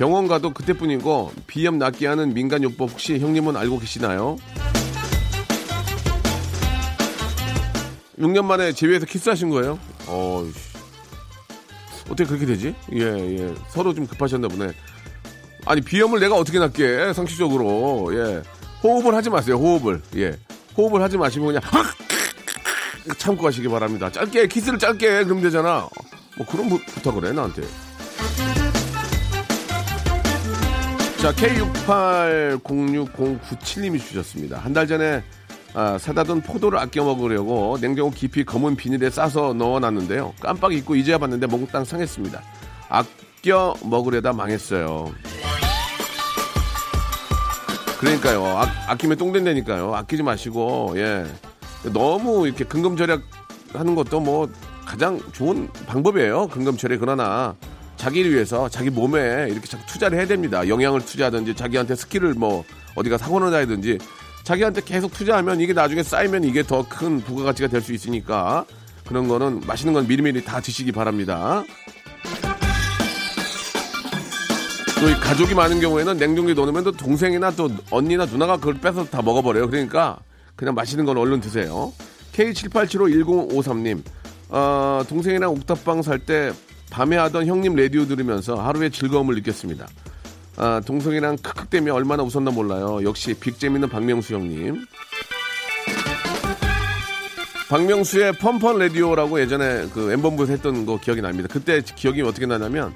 병원 0.00 0.28
가도 0.28 0.54
그때뿐이고 0.54 1.30
비염 1.46 1.76
낫게 1.76 2.06
하는 2.06 2.32
민간요법 2.32 2.90
혹시 2.90 3.18
형님은 3.18 3.54
알고 3.54 3.80
계시나요? 3.80 4.38
6년 8.18 8.46
만에 8.46 8.72
재회해서 8.72 9.04
키스하신 9.04 9.50
거예요? 9.50 9.78
어, 10.06 10.42
씨. 10.54 12.04
어떻게 12.10 12.24
그렇게 12.24 12.46
되지? 12.46 12.74
예, 12.94 13.00
예. 13.00 13.54
서로 13.68 13.92
좀 13.92 14.06
급하셨나 14.06 14.48
보네. 14.48 14.72
아니, 15.66 15.82
비염을 15.82 16.18
내가 16.18 16.34
어떻게 16.36 16.58
낫게, 16.58 17.12
상식적으로. 17.12 18.10
예. 18.14 18.42
호흡을 18.82 19.14
하지 19.14 19.28
마세요, 19.28 19.56
호흡을. 19.56 20.00
예. 20.16 20.32
호흡을 20.78 21.02
하지 21.02 21.18
마시고 21.18 21.44
그냥, 21.44 21.60
참고 23.18 23.46
하시기 23.46 23.68
바랍니다. 23.68 24.10
짧게, 24.10 24.48
키스를 24.48 24.78
짧게, 24.78 25.24
그러면 25.24 25.42
되잖아. 25.42 25.86
뭐 26.38 26.46
그런 26.46 26.70
부, 26.70 26.78
부탁을 26.86 27.26
해, 27.26 27.32
나한테. 27.32 27.64
자, 31.20 31.32
K680609님이 31.32 33.98
주셨습니다. 34.00 34.58
한 34.58 34.72
달 34.72 34.86
전에 34.86 35.22
아, 35.74 35.98
사다 35.98 36.24
둔 36.24 36.40
포도를 36.40 36.78
아껴 36.78 37.04
먹으려고 37.04 37.76
냉장고 37.80 38.10
깊이 38.10 38.44
검은 38.44 38.76
비닐에 38.76 39.10
싸서 39.10 39.52
넣어놨는데요. 39.54 40.34
깜빡 40.40 40.72
잊고 40.72 40.94
이제야 40.96 41.18
봤는데 41.18 41.46
몽땅 41.46 41.84
상했습니다. 41.84 42.40
아껴 42.88 43.74
먹으려다 43.84 44.32
망했어요. 44.32 45.12
그러니까요. 47.98 48.46
아끼면 48.88 49.18
똥 49.18 49.32
된다니까요. 49.32 49.94
아끼지 49.94 50.22
마시고 50.22 50.94
예. 50.96 51.26
너무 51.92 52.46
이렇게 52.46 52.64
근검절약 52.64 53.20
하는 53.74 53.94
것도 53.94 54.20
뭐 54.20 54.48
가장 54.86 55.20
좋은 55.32 55.68
방법이에요. 55.86 56.48
근검절약 56.48 56.98
그러나 57.00 57.54
자기를 58.00 58.32
위해서 58.32 58.66
자기 58.70 58.88
몸에 58.88 59.46
이렇게 59.50 59.66
자꾸 59.68 59.84
투자를 59.86 60.16
해야 60.18 60.26
됩니다. 60.26 60.66
영양을 60.66 61.04
투자하든지 61.04 61.54
자기한테 61.54 61.94
skill을 61.94 62.32
뭐 62.34 62.64
어디가 62.94 63.18
사고를 63.18 63.50
나야든지 63.50 63.98
자기한테 64.42 64.80
계속 64.80 65.12
투자하면 65.12 65.60
이게 65.60 65.74
나중에 65.74 66.02
쌓이면 66.02 66.44
이게 66.44 66.62
더 66.62 66.82
큰 66.88 67.20
부가가치가 67.20 67.68
될 67.68 67.82
수 67.82 67.92
있으니까 67.92 68.64
그런 69.06 69.28
거는 69.28 69.60
맛있는 69.66 69.92
건 69.92 70.06
미리미리 70.08 70.42
다 70.44 70.60
드시기 70.60 70.92
바랍니다. 70.92 71.62
또 75.00 75.08
이 75.08 75.14
가족이 75.14 75.54
많은 75.54 75.80
경우에는 75.80 76.16
냉동기에 76.16 76.54
넣으면 76.54 76.84
또 76.84 76.92
동생이나 76.92 77.50
또 77.52 77.70
언니나 77.90 78.24
누나가 78.26 78.56
그걸 78.56 78.74
뺏어서 78.80 79.08
다 79.10 79.20
먹어버려요. 79.22 79.68
그러니까 79.68 80.18
그냥 80.56 80.74
맛있는 80.74 81.04
건 81.04 81.16
얼른 81.18 81.40
드세요. 81.40 81.92
K78751053님, 82.34 84.02
어, 84.50 85.02
동생이랑 85.08 85.50
옥탑방 85.52 86.02
살 86.02 86.18
때 86.18 86.52
밤에 86.90 87.16
하던 87.16 87.46
형님 87.46 87.76
라디오 87.76 88.06
들으면서 88.06 88.56
하루의 88.56 88.90
즐거움을 88.90 89.36
느꼈습니다. 89.36 89.86
아, 90.56 90.80
동생이랑 90.84 91.36
크크대며 91.38 91.94
얼마나 91.94 92.22
웃었나 92.22 92.50
몰라요. 92.50 93.02
역시 93.04 93.34
빅 93.34 93.58
재밌는 93.58 93.88
박명수 93.88 94.34
형님. 94.34 94.84
박명수의 97.70 98.32
펀펀 98.32 98.78
라디오라고 98.78 99.40
예전에 99.40 99.86
그 99.94 100.10
엠본부에서 100.12 100.52
했던 100.52 100.84
거 100.84 100.98
기억이 100.98 101.22
납니다. 101.22 101.48
그때 101.50 101.80
기억이 101.80 102.20
어떻게 102.22 102.44
나냐면 102.44 102.94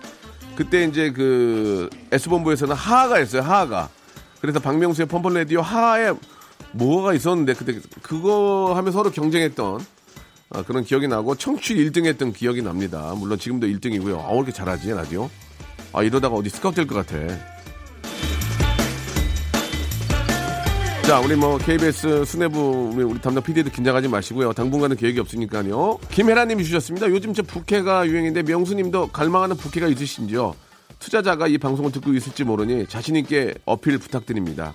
그때 0.57 0.85
이제 0.85 1.12
그 1.12 1.88
S본부에서는 2.11 2.74
하하가 2.74 3.20
있어요. 3.20 3.42
하하가. 3.42 3.88
그래서 4.40 4.59
박명수의 4.59 5.07
펀펀 5.07 5.35
라디오 5.35 5.61
하하에 5.61 6.12
뭐가 6.72 7.14
있었는데 7.14 7.54
그때 7.54 7.78
그거 8.02 8.72
하면 8.74 8.92
서로 8.92 9.11
경쟁했던 9.12 9.87
아, 10.50 10.62
그런 10.62 10.85
기억이 10.85 11.09
나고 11.09 11.35
청취 11.35 11.74
1등 11.74 12.07
했던 12.07 12.33
기억이 12.33 12.62
납니다. 12.62 13.14
물론 13.16 13.38
지금도 13.38 13.66
1등이고요. 13.66 14.20
아, 14.20 14.30
왜 14.30 14.37
이렇게 14.37 14.52
잘하지, 14.52 14.90
라디오? 14.90 15.30
아, 15.92 16.02
이러다가 16.02 16.35
어디 16.37 16.50
스카우트 16.50 16.76
될것 16.76 17.07
같아. 17.07 17.54
자, 21.07 21.20
우리 21.20 21.37
뭐 21.37 21.59
KBS 21.59 22.24
수뇌부 22.24 22.92
우리, 22.94 23.04
우리 23.04 23.20
담당 23.20 23.42
PD도 23.42 23.70
긴장하지 23.70 24.09
마시고요. 24.09 24.54
당분간은 24.54 24.96
계획이 24.96 25.20
없으니까요. 25.20 25.98
김혜라님이 26.11 26.64
주셨습니다. 26.64 27.11
요즘 27.11 27.35
저 27.35 27.42
부캐가 27.42 28.07
유행인데 28.07 28.42
명수님도 28.44 29.09
갈망하는 29.09 29.57
부캐가 29.57 29.88
있으신지요? 29.88 30.54
투자자가 30.98 31.46
이 31.46 31.59
방송을 31.59 31.92
듣고 31.92 32.14
있을지 32.14 32.44
모르니 32.44 32.87
자신 32.87 33.16
있게 33.16 33.52
어필 33.66 33.98
부탁드립니다. 33.98 34.74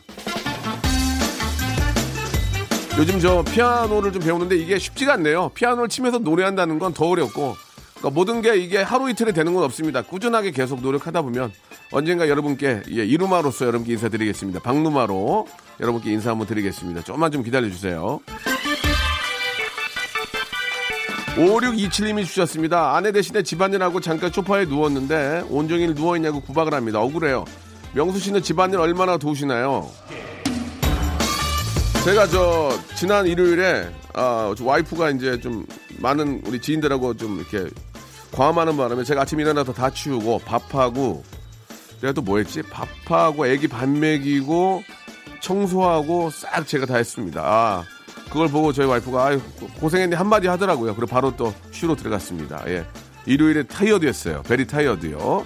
요즘 2.97 3.19
저 3.19 3.43
피아노를 3.43 4.11
좀 4.11 4.21
배우는데 4.21 4.55
이게 4.57 4.77
쉽지가 4.77 5.13
않네요. 5.13 5.49
피아노를 5.53 5.87
치면서 5.89 6.17
노래한다는 6.19 6.79
건 6.79 6.93
더 6.93 7.05
어렵고 7.07 7.55
그러니까 7.97 8.09
모든 8.15 8.41
게 8.41 8.57
이게 8.57 8.77
하루 8.81 9.09
이틀에 9.09 9.31
되는 9.31 9.53
건 9.53 9.63
없습니다. 9.63 10.01
꾸준하게 10.01 10.51
계속 10.51 10.81
노력하다 10.81 11.21
보면 11.21 11.51
언젠가 11.91 12.27
여러분께 12.27 12.81
예, 12.91 13.05
이루마로서 13.05 13.65
여러분께 13.67 13.93
인사드리겠습니다. 13.93 14.59
박루마로 14.61 15.47
여러분께 15.79 16.11
인사 16.11 16.31
한번 16.31 16.47
드리겠습니다. 16.47 17.03
조금만 17.03 17.31
좀 17.31 17.43
기다려주세요. 17.43 18.19
5627님이 21.37 22.25
주셨습니다. 22.25 22.95
아내 22.95 23.11
대신에 23.13 23.43
집안일하고 23.43 24.01
잠깐 24.01 24.31
소파에 24.31 24.65
누웠는데 24.65 25.45
온종일 25.49 25.93
누워있냐고 25.93 26.41
구박을 26.41 26.73
합니다. 26.73 26.99
억울해요. 26.99 27.45
명수 27.93 28.19
씨는 28.19 28.41
집안일 28.43 28.79
얼마나 28.79 29.17
도우시나요? 29.17 29.89
제가 32.03 32.27
저 32.27 32.71
지난 32.95 33.27
일요일에 33.27 33.89
아, 34.13 34.53
저 34.57 34.65
와이프가 34.65 35.11
이제 35.11 35.39
좀 35.39 35.65
많은 35.99 36.41
우리 36.45 36.59
지인들하고 36.59 37.15
좀 37.17 37.39
이렇게 37.39 37.69
과음하는 38.31 38.77
바람에 38.77 39.03
제가 39.03 39.21
아침 39.21 39.39
일어나서 39.39 39.73
다 39.73 39.89
치우고 39.89 40.39
밥하고 40.39 41.23
내가 42.01 42.13
또 42.13 42.21
뭐 42.21 42.37
했지? 42.37 42.61
밥하고 42.61 43.45
애기 43.47 43.67
밥 43.67 43.87
먹이고 43.89 44.83
청소하고 45.41 46.29
싹 46.31 46.65
제가 46.67 46.85
다 46.85 46.95
했습니다. 46.97 47.41
아, 47.43 47.83
그걸 48.31 48.47
보고 48.47 48.71
저희 48.71 48.87
와이프가 48.87 49.25
아유, 49.25 49.41
고생했네 49.79 50.15
한마디 50.15 50.47
하더라고요. 50.47 50.95
그리고 50.95 51.07
바로 51.07 51.35
또 51.35 51.53
쉬러 51.71 51.95
들어갔습니다. 51.95 52.63
예. 52.67 52.85
일요일에 53.25 53.63
타이어드였어요. 53.63 54.43
베리 54.43 54.65
타이어드요. 54.65 55.45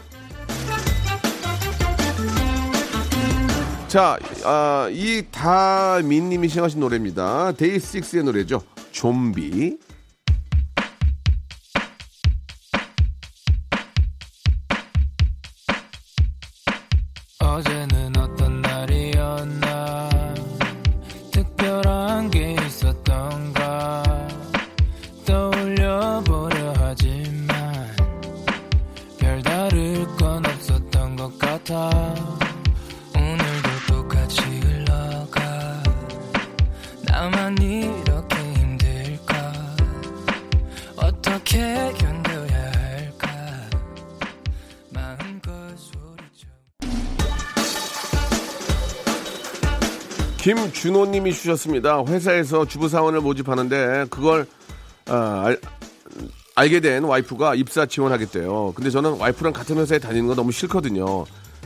자, 3.94 4.18
아, 4.44 4.90
이 4.92 5.24
다민님이 5.30 6.50
시작하신 6.50 6.80
노래입니다. 6.80 7.52
데이식스의 7.52 8.24
노래죠. 8.24 8.64
좀비. 8.92 9.78
준호님이 50.84 51.32
주셨습니다. 51.32 52.04
회사에서 52.06 52.66
주부 52.66 52.90
사원을 52.90 53.22
모집하는데 53.22 54.08
그걸 54.10 54.46
아, 55.08 55.44
알, 55.46 55.58
알게 56.56 56.82
된 56.82 57.06
와이프가 57.06 57.56
입사 57.56 57.86
지원하겠대요. 57.86 58.74
근데 58.76 58.90
저는 58.90 59.18
와이프랑 59.18 59.54
같은 59.54 59.78
회사에 59.78 59.98
다니는 59.98 60.28
거 60.28 60.36
너무 60.36 60.52
싫거든요. 60.52 61.24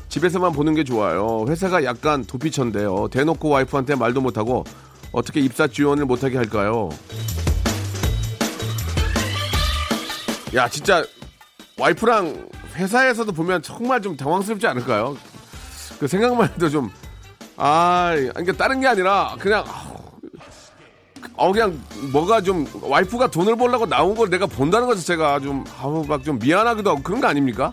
집에서만 0.10 0.52
보는 0.52 0.76
게 0.76 0.84
좋아요. 0.84 1.46
회사가 1.50 1.84
약간 1.84 2.26
도피처인데요. 2.26 3.08
대놓고 3.08 3.50
와이프한테 3.50 3.96
말도 3.96 4.22
못하고 4.22 4.66
어떻게 5.12 5.40
입사 5.40 5.66
지원을 5.66 6.06
못하게 6.06 6.38
할까요? 6.38 6.90
야 10.54 10.70
진짜 10.70 11.04
와이프랑 11.80 12.50
회사에서도 12.76 13.32
보면 13.32 13.64
정말 13.64 14.00
좀 14.00 14.16
당황스럽지 14.16 14.68
않을까요? 14.68 15.18
그 16.00 16.06
생각만 16.06 16.50
해도 16.54 16.70
좀 16.70 16.92
아, 17.58 18.14
그러니까 18.16 18.54
다른 18.54 18.80
게 18.80 18.88
아니라 18.88 19.36
그냥 19.40 19.64
어 21.36 21.52
그냥 21.52 21.80
뭐가 22.12 22.42
좀 22.42 22.68
와이프가 22.82 23.28
돈을 23.28 23.56
벌려고 23.56 23.86
나온 23.86 24.16
걸 24.16 24.30
내가 24.30 24.46
본다는 24.48 24.88
것 24.88 24.96
자체가 24.96 25.40
좀 25.40 25.64
아우 25.80 26.04
막 26.06 26.24
좀 26.24 26.40
미안하기도 26.40 26.90
하고 26.90 27.02
그런 27.04 27.20
거 27.22 27.28
아닙니까? 27.28 27.72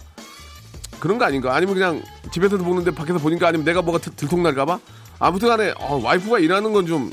그런 1.00 1.18
거 1.18 1.24
아닌가? 1.26 1.54
아니면 1.54 1.74
그냥 1.74 2.02
집에서도 2.32 2.62
보는데 2.64 2.90
밖에서 2.90 3.18
보니까 3.18 3.48
아니면 3.48 3.64
내가 3.64 3.82
뭐가 3.82 3.98
들- 3.98 4.14
들통날까봐? 4.16 4.78
아무튼간에 5.18 5.74
어, 5.78 6.00
와이프가 6.02 6.38
일하는 6.38 6.72
건 6.72 6.86
좀 6.86 7.10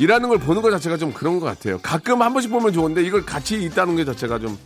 일하는 0.00 0.28
걸 0.28 0.38
보는 0.38 0.62
것 0.62 0.70
자체가 0.70 0.96
좀 0.96 1.12
그런 1.12 1.40
것 1.40 1.46
같아요. 1.46 1.78
가끔 1.82 2.22
한 2.22 2.32
번씩 2.32 2.52
보면 2.52 2.72
좋은데 2.72 3.02
이걸 3.02 3.24
같이 3.26 3.60
있다는 3.64 3.96
게 3.96 4.04
자체가 4.04 4.38
좀 4.38 4.56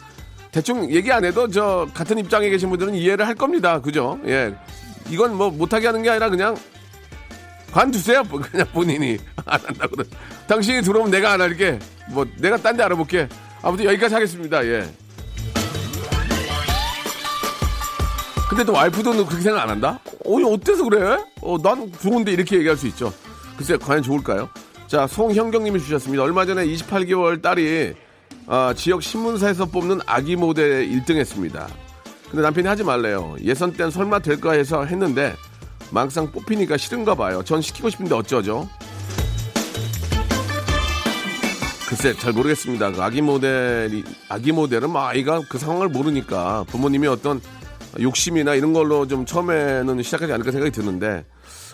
대충 0.51 0.91
얘기 0.93 1.11
안 1.11 1.25
해도 1.25 1.49
저 1.49 1.89
같은 1.95 2.19
입장에 2.19 2.51
계신 2.51 2.69
분들은 2.69 2.95
이해를 2.95 3.27
할 3.27 3.35
겁니다. 3.35 3.81
그죠? 3.81 4.19
예. 4.27 4.55
이건 5.11 5.37
뭐 5.37 5.51
못하게 5.51 5.87
하는 5.87 6.03
게 6.03 6.11
아니라 6.11 6.29
그냥 6.29 6.57
관두세요. 7.73 8.23
뭐 8.25 8.41
그냥 8.51 8.67
본인이 8.73 9.19
안 9.47 9.61
한다고. 9.61 10.03
당신이 10.47 10.83
들어오면 10.83 11.11
내가 11.11 11.33
안 11.33 11.41
할게. 11.41 11.79
뭐 12.11 12.27
내가 12.39 12.57
딴 12.57 12.77
데 12.77 12.83
알아볼게. 12.83 13.29
아무튼 13.63 13.87
여기까지 13.87 14.15
하겠습니다. 14.15 14.65
예. 14.67 14.89
근데 18.49 18.65
또 18.65 18.73
와이프도 18.75 19.13
그렇게 19.25 19.41
생각 19.43 19.63
안 19.63 19.71
한다? 19.71 19.99
어, 20.27 20.35
어때서 20.53 20.85
그래? 20.85 21.17
어, 21.41 21.57
난 21.63 21.91
좋은데 22.03 22.33
이렇게 22.33 22.57
얘기할 22.57 22.77
수 22.77 22.87
있죠. 22.89 23.11
글쎄, 23.57 23.79
과연 23.79 24.03
좋을까요? 24.03 24.49
자, 24.87 25.07
송형경님이 25.07 25.81
주셨습니다. 25.81 26.23
얼마 26.23 26.45
전에 26.45 26.67
28개월 26.67 27.41
딸이 27.41 27.95
아, 28.47 28.75
지역 28.77 29.03
신문사에서 29.03 29.67
뽑는 29.67 30.01
아기 30.05 30.37
모델 30.37 30.87
1등 30.87 31.17
했습니다. 31.17 31.67
근데 32.33 32.45
남편이 32.45 32.67
하지 32.67 32.83
말래요. 32.83 33.37
예선 33.45 33.75
땐 33.75 33.91
설마 33.91 34.21
될까 34.21 34.53
해서 34.53 34.87
했는데 34.87 35.37
막상 35.91 36.33
뽑히니까 36.33 36.79
싫은가 36.79 37.15
봐요. 37.15 37.43
전 37.45 37.61
시키고 37.61 37.91
싶은데 37.91 38.15
어쩌죠? 38.15 38.67
글쎄 41.87 42.15
잘 42.15 42.33
모르겠습니다. 42.33 42.93
그 42.93 43.03
아기 43.03 43.21
모델이 43.21 44.03
아기 44.31 44.51
모델은 44.51 44.89
뭐 44.89 45.03
아이가 45.03 45.43
그 45.47 45.59
상황을 45.59 45.91
모르니까 45.91 46.65
부모님이 46.69 47.07
어떤 47.07 47.39
욕심이나 48.01 48.55
이런 48.55 48.73
걸로 48.73 49.07
좀 49.07 49.27
처음에는 49.27 50.03
시작하지 50.03 50.33
않을까 50.33 50.53
생각이 50.53 50.73
드는데 50.73 51.27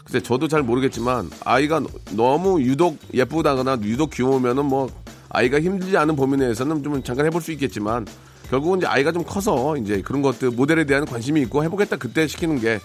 글쎄 0.05 0.21
저도 0.21 0.49
잘 0.49 0.65
모르겠지만 0.65 1.31
아이가 1.45 1.81
너무 2.17 2.61
유독 2.63 2.99
예쁘다거나 3.15 3.79
유독 3.85 4.11
귀여우면은 4.11 4.65
뭐 4.65 4.91
아이가 5.29 5.61
힘들지 5.61 5.97
않은 5.97 6.17
범위 6.17 6.37
내에서는 6.39 6.83
좀 6.83 7.01
잠깐 7.05 7.27
해볼 7.27 7.41
수 7.41 7.53
있겠지만 7.53 8.05
결국은 8.51 8.79
이제 8.79 8.87
아이가 8.87 9.13
좀 9.13 9.25
커서 9.25 9.77
이제 9.77 10.01
그런 10.03 10.23
것들 10.23 10.51
모델에 10.51 10.85
대한 10.85 11.05
관심이 11.05 11.41
있고 11.43 11.63
해보겠다 11.65 11.97
그때 11.97 12.27
시키는 12.27 12.61
게 12.61 12.81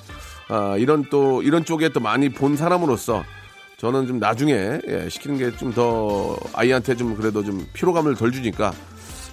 아, 0.49 0.75
이런 0.77 1.05
또 1.09 1.41
이런 1.41 1.63
쪽에 1.63 1.89
또 1.89 1.99
많이 1.99 2.29
본 2.29 2.57
사람으로서 2.57 3.23
저는 3.77 4.07
좀 4.07 4.19
나중에 4.19 4.79
예, 4.87 5.07
시키는 5.09 5.37
게 5.37 5.51
좀 5.57 5.73
더 5.73 6.37
아이한테 6.53 6.95
좀 6.95 7.15
그래도 7.15 7.43
좀 7.43 7.65
피로감을 7.73 8.15
덜 8.15 8.31
주니까 8.31 8.73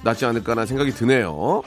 낫지 0.03 0.25
않을까라는 0.25 0.67
생각이 0.67 0.93
드네요. 0.93 1.63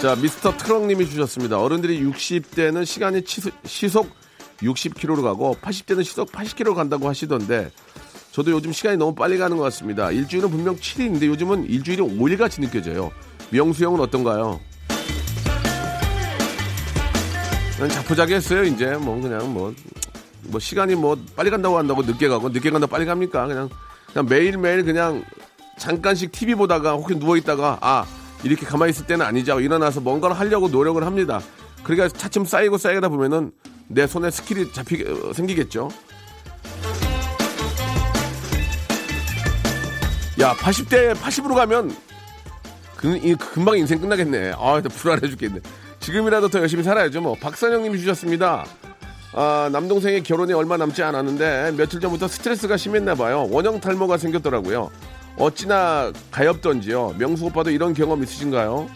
자, 0.00 0.14
미스터 0.14 0.56
트럭님이 0.56 1.06
주셨습니다. 1.08 1.58
어른들이 1.58 2.02
60대는 2.04 2.84
시간이 2.84 3.22
치수- 3.22 3.50
시속 3.64 4.10
60km로 4.58 5.22
가고 5.22 5.56
80대는 5.62 6.04
시속 6.04 6.30
80km로 6.32 6.74
간다고 6.74 7.08
하시던데 7.08 7.70
저도 8.36 8.50
요즘 8.50 8.70
시간이 8.70 8.98
너무 8.98 9.14
빨리 9.14 9.38
가는 9.38 9.56
것 9.56 9.62
같습니다. 9.62 10.10
일주일은 10.10 10.50
분명 10.50 10.76
7일인데 10.76 11.24
요즘은 11.24 11.70
일주일이 11.70 12.02
5일 12.02 12.36
같이 12.36 12.60
느껴져요. 12.60 13.10
명수 13.48 13.82
형은 13.82 13.98
어떤가요? 13.98 14.60
그냥 17.76 17.88
자포자기 17.88 18.34
했어요, 18.34 18.62
이제. 18.64 18.94
뭐, 18.96 19.18
그냥 19.18 19.54
뭐, 19.54 19.72
뭐, 20.48 20.60
시간이 20.60 20.96
뭐, 20.96 21.16
빨리 21.34 21.48
간다고 21.48 21.78
한다고 21.78 22.02
늦게 22.02 22.28
가고, 22.28 22.50
늦게 22.50 22.68
간다고 22.68 22.90
빨리 22.90 23.06
갑니까? 23.06 23.46
그냥, 23.46 23.70
그냥 24.12 24.26
매일매일 24.28 24.84
그냥 24.84 25.24
잠깐씩 25.78 26.30
TV 26.30 26.56
보다가 26.56 26.92
혹시 26.92 27.16
누워있다가, 27.16 27.78
아, 27.80 28.04
이렇게 28.44 28.66
가만히 28.66 28.90
있을 28.90 29.06
때는 29.06 29.24
하고 29.48 29.60
일어나서 29.60 30.02
뭔가를 30.02 30.38
하려고 30.38 30.68
노력을 30.68 31.02
합니다. 31.02 31.40
그러니까 31.84 32.10
차츰 32.10 32.44
쌓이고 32.44 32.76
쌓이다 32.76 33.08
보면은 33.08 33.52
내 33.88 34.06
손에 34.06 34.30
skill이 34.30 34.74
잡히, 34.74 35.02
어, 35.08 35.32
생기겠죠. 35.32 35.88
야, 40.46 40.54
80대 40.54 41.12
80으로 41.16 41.56
가면 41.56 41.92
그, 42.96 43.16
이, 43.16 43.34
금방 43.34 43.78
인생 43.78 44.00
끝나겠네. 44.00 44.52
아, 44.56 44.80
나 44.80 44.88
불안해 44.88 45.28
죽겠네. 45.28 45.58
지금이라도 45.98 46.46
더 46.50 46.60
열심히 46.60 46.84
살아야죠. 46.84 47.20
뭐 47.20 47.34
박선영님이 47.34 47.98
주셨습니다. 47.98 48.64
아, 49.32 49.68
남동생의 49.72 50.22
결혼이 50.22 50.52
얼마 50.52 50.76
남지 50.76 51.02
않았는데 51.02 51.72
며칠 51.76 51.98
전부터 51.98 52.28
스트레스가 52.28 52.76
심했나 52.76 53.16
봐요. 53.16 53.48
원형 53.50 53.80
탈모가 53.80 54.18
생겼더라고요. 54.18 54.88
어찌나 55.36 56.12
가엽던지요. 56.30 57.16
명수 57.18 57.46
오빠도 57.46 57.70
이런 57.70 57.92
경험 57.92 58.22
있으신가요? 58.22 58.88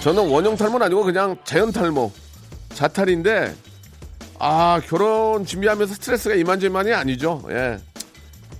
저는 0.00 0.28
원형 0.28 0.56
탈모는 0.56 0.86
아니고 0.86 1.04
그냥 1.04 1.36
자연 1.44 1.70
탈모, 1.70 2.10
자탈인데 2.74 3.54
아 4.40 4.80
결혼 4.88 5.46
준비하면서 5.46 5.94
스트레스가 5.94 6.34
이만저만이 6.34 6.92
아니죠. 6.92 7.44
예. 7.50 7.78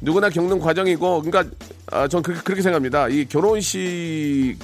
누구나 0.02 0.28
겪는 0.28 0.58
과정이고, 0.58 1.22
그러니까 1.22 1.54
아, 1.90 2.08
전 2.08 2.22
그렇게, 2.22 2.42
그렇게 2.42 2.62
생각합니다. 2.62 3.08
이 3.08 3.24
결혼식 3.24 4.58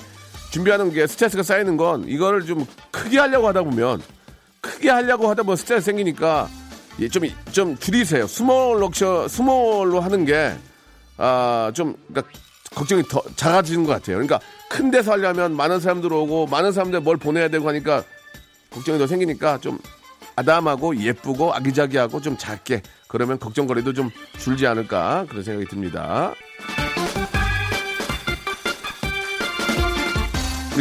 준비하는 0.50 0.92
게 0.92 1.06
스트레스가 1.06 1.42
쌓이는 1.42 1.76
건 1.76 2.08
이거를 2.08 2.44
좀 2.44 2.66
크게 2.90 3.18
하려고 3.18 3.46
하다 3.48 3.62
보면 3.62 4.02
크게 4.60 4.90
하려고 4.90 5.28
하다 5.28 5.44
보면 5.44 5.56
스트레스 5.56 5.86
생기니까 5.86 6.48
예, 7.00 7.08
좀, 7.08 7.22
좀 7.52 7.76
줄이세요. 7.78 8.26
small 8.26 8.80
luxu-, 8.80 9.28
small로 9.28 10.00
하는 10.00 10.24
게, 10.24 10.52
아, 11.16 11.70
좀, 11.72 11.94
그러니까 12.08 12.32
걱정이 12.74 13.04
더 13.04 13.22
작아지는 13.36 13.84
것 13.84 13.92
같아요. 13.92 14.16
그러니까 14.16 14.40
큰 14.68 14.90
데서 14.90 15.12
하려면 15.12 15.56
많은 15.56 15.78
사람들 15.78 16.12
오고 16.12 16.46
많은 16.46 16.72
사람들 16.72 17.00
뭘 17.00 17.16
보내야 17.16 17.48
되고 17.48 17.68
하니까 17.68 18.02
걱정이 18.70 18.98
더 18.98 19.06
생기니까 19.06 19.58
좀 19.58 19.78
아담하고 20.34 20.96
예쁘고 20.96 21.54
아기자기하고 21.54 22.20
좀 22.20 22.36
작게 22.36 22.82
그러면 23.08 23.38
걱정거리도 23.38 23.94
좀 23.94 24.10
줄지 24.38 24.66
않을까 24.66 25.26
그런 25.28 25.42
생각이 25.42 25.66
듭니다. 25.68 26.34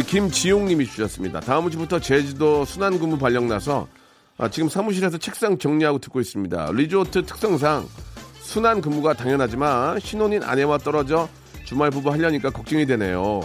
김지용님이 0.06 0.86
주셨습니다. 0.86 1.40
다음 1.40 1.68
주부터 1.70 1.98
제주도 1.98 2.64
순환근무 2.64 3.18
발령 3.18 3.48
나서 3.48 3.88
아, 4.36 4.48
지금 4.48 4.68
사무실에서 4.68 5.18
책상 5.18 5.58
정리하고 5.58 5.98
듣고 5.98 6.20
있습니다. 6.20 6.70
리조트 6.72 7.26
특성상 7.26 7.88
순환근무가 8.40 9.14
당연하지만 9.14 9.98
신혼인 9.98 10.44
아내와 10.44 10.78
떨어져 10.78 11.28
주말 11.64 11.90
부부 11.90 12.10
하려니까 12.12 12.50
걱정이 12.50 12.86
되네요. 12.86 13.40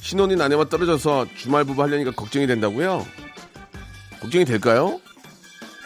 신혼인 0.00 0.40
아내와 0.40 0.64
떨어져서 0.70 1.26
주말 1.36 1.64
부부 1.64 1.82
하려니까 1.82 2.12
걱정이 2.12 2.46
된다고요? 2.46 3.04
걱정이 4.20 4.44
될까요? 4.44 5.00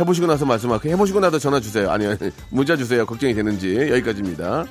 해보시고 0.01 0.27
나서 0.27 0.47
말씀하세요. 0.47 0.93
해보시고 0.93 1.21
나서 1.21 1.39
전화 1.39 1.61
주세요. 1.61 1.91
아니, 1.91 2.07
아니, 2.07 2.19
문자 2.51 2.77
주세요. 2.77 3.05
걱정이 3.05 3.35
되는지. 3.35 3.77
여기까지입니다. 3.91 4.65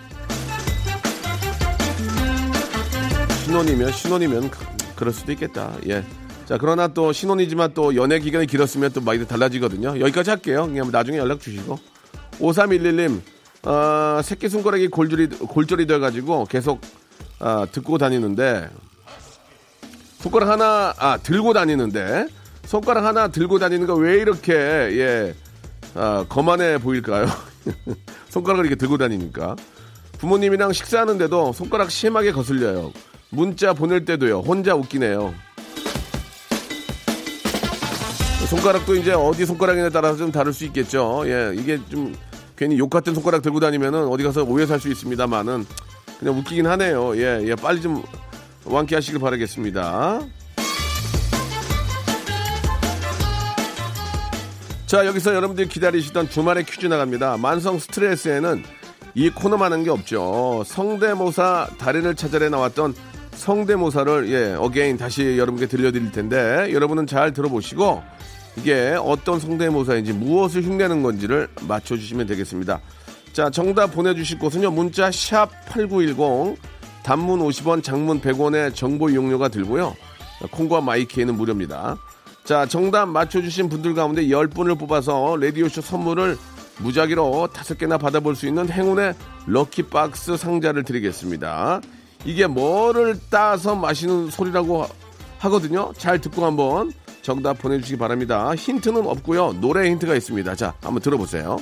신혼이면, 3.46 3.92
신혼이면, 3.92 4.50
그- 4.50 4.66
그럴 4.96 5.14
수도 5.14 5.32
있겠다. 5.32 5.74
예. 5.88 6.04
자, 6.46 6.58
그러나 6.60 6.88
또 6.88 7.12
신혼이지만 7.14 7.74
또 7.74 7.96
연애 7.96 8.20
기간이 8.20 8.48
길었으면 8.48 8.92
또 8.94 9.02
많이 9.02 9.26
달라지거든요. 9.28 10.00
여기까지 10.00 10.30
할게요. 10.32 10.66
그냥 10.68 10.90
나중에 10.92 11.18
연락 11.18 11.40
주시고. 11.40 11.78
5311님, 12.40 13.22
어, 13.64 14.22
새끼 14.24 14.50
손가락이 14.50 14.88
골절이, 14.88 15.28
골절이 15.30 15.86
돼가지고 15.86 16.46
계속, 16.46 16.82
아, 17.40 17.68
듣고 17.72 17.98
다니는데, 17.98 18.70
손가락 20.20 20.50
하나 20.50 20.94
아 21.00 21.18
들고 21.18 21.52
다니는데 21.54 22.28
손가락 22.72 23.04
하나 23.04 23.28
들고 23.28 23.60
다니는 23.60 23.86
거 23.86 23.96
왜 23.96 24.14
이렇게 24.16 24.54
예 24.54 25.36
아, 25.94 26.26
거만해 26.30 26.78
보일까요? 26.78 27.26
손가락을 28.30 28.66
이렇게 28.66 28.78
들고 28.78 28.98
다니니까 28.98 29.58
부모님이랑 30.20 30.72
식사하는데도 30.72 31.52
손가락 31.52 31.92
심하게 31.92 32.32
거슬려요. 32.32 32.94
문자 33.30 33.74
보낼 33.74 34.06
때도요. 34.06 34.40
혼자 34.40 34.74
웃기네요. 34.74 35.34
손가락도 38.50 38.96
이제 38.96 39.12
어디 39.12 39.46
손가락에 39.46 39.90
따라서 39.90 40.18
좀 40.18 40.32
다를 40.32 40.54
수 40.54 40.64
있겠죠. 40.66 41.24
예, 41.26 41.52
이게 41.56 41.78
좀 41.90 42.16
괜히 42.56 42.78
욕 42.78 42.90
같은 42.90 43.14
손가락 43.14 43.42
들고 43.42 43.60
다니면은 43.60 44.08
어디 44.08 44.24
가서 44.24 44.44
오해 44.44 44.66
살 44.66 44.80
수 44.80 44.90
있습니다만은 44.90 45.66
그냥 46.20 46.38
웃기긴 46.38 46.68
하네요. 46.68 47.18
예, 47.18 47.42
예, 47.44 47.56
빨리 47.56 47.82
좀 47.82 48.02
완쾌하시길 48.64 49.20
바라겠습니다. 49.20 50.22
자, 54.92 55.06
여기서 55.06 55.34
여러분들이 55.34 55.70
기다리시던 55.70 56.28
주말의 56.28 56.66
퀴즈 56.66 56.86
나갑니다. 56.86 57.38
만성 57.38 57.80
스트레스에는 57.80 58.62
이 59.16 59.30
코너만 59.30 59.72
한 59.72 59.86
게 59.86 59.90
없죠. 59.90 60.64
성대모사 60.66 61.70
달인을 61.78 62.16
찾아내 62.16 62.50
나왔던 62.50 62.94
성대모사를 63.32 64.30
예, 64.34 64.54
again 64.54 64.98
다시 64.98 65.38
여러분께 65.38 65.68
들려드릴 65.68 66.12
텐데 66.12 66.74
여러분은 66.74 67.08
잘 67.08 67.32
들어보시고 67.32 68.04
이게 68.58 68.98
어떤 69.02 69.40
성대모사인지 69.40 70.12
무엇을 70.12 70.64
흉내는 70.64 71.04
건지를 71.04 71.48
맞춰주시면 71.70 72.28
되겠습니다. 72.28 72.82
자, 73.32 73.50
정답 73.50 73.94
보내주실 73.94 74.40
곳은요. 74.40 74.72
문자 74.72 75.10
샵 75.10 75.48
8910 75.70 76.58
단문 77.04 77.40
50원, 77.40 77.82
장문 77.82 78.20
100원의 78.20 78.76
정보 78.76 79.10
이용료가 79.10 79.48
들고요. 79.48 79.96
콩과 80.52 80.82
마이케이는 80.82 81.34
무료입니다. 81.36 81.96
자, 82.44 82.66
정답 82.66 83.08
맞춰주신 83.08 83.70
분들 83.70 83.94
가운데 83.94 84.24
10분을 84.26 84.78
뽑아서 84.78 85.38
라디오쇼 85.40 85.82
선물을 85.82 86.38
무작위로 86.80 87.50
다섯 87.54 87.78
개나 87.78 87.98
받아볼 87.98 88.36
수 88.36 88.48
있는 88.48 88.70
행운의 88.70 89.14
럭키박스 89.46 90.38
상자를 90.38 90.84
드리겠습니다. 90.84 91.82
이게 92.26 92.48
뭐를 92.48 93.20
따서 93.30 93.76
마시는 93.76 94.30
소리라고 94.30 94.88
하거든요. 95.40 95.92
잘 95.98 96.20
듣고 96.20 96.46
한번 96.46 96.92
정답 97.22 97.60
보내주시기 97.60 97.98
바랍니다. 97.98 98.54
힌트는 98.56 99.06
없고요. 99.06 99.54
노래 99.62 99.90
힌트가 99.90 100.16
있습니다. 100.16 100.56
자, 100.56 100.74
한번 100.82 101.02
들어보세요. 101.02 101.58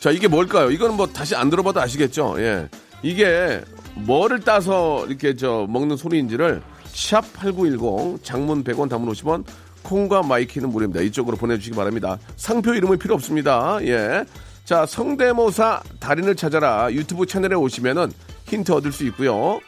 자, 0.00 0.10
이게 0.10 0.28
뭘까요? 0.28 0.70
이거는 0.70 0.96
뭐 0.96 1.06
다시 1.06 1.34
안 1.34 1.50
들어봐도 1.50 1.80
아시겠죠? 1.80 2.36
예. 2.38 2.68
이게 3.02 3.62
뭐를 3.94 4.40
따서 4.40 5.06
이렇게 5.06 5.36
저 5.36 5.66
먹는 5.68 5.96
소리인지를 5.96 6.62
샵 6.86 7.32
8910 7.34 8.24
장문 8.24 8.64
100원 8.64 8.88
단문 8.88 9.12
50원 9.12 9.44
콩과 9.82 10.22
my 10.22 10.36
K는 10.36 10.70
무료입니다. 10.70 11.00
이쪽으로 11.02 11.36
보내주시기 11.36 11.76
바랍니다. 11.76 12.18
상표 12.36 12.74
이름은 12.74 12.98
필요 12.98 13.14
없습니다. 13.14 13.78
예. 13.82 14.24
자, 14.64 14.84
성대모사 14.84 15.82
달인을 16.00 16.34
찾아라 16.34 16.92
유튜브 16.92 17.24
채널에 17.24 17.54
오시면은 17.54 18.12
힌트 18.46 18.72
얻을 18.72 18.90
수 18.90 19.04
있고요. 19.06 19.60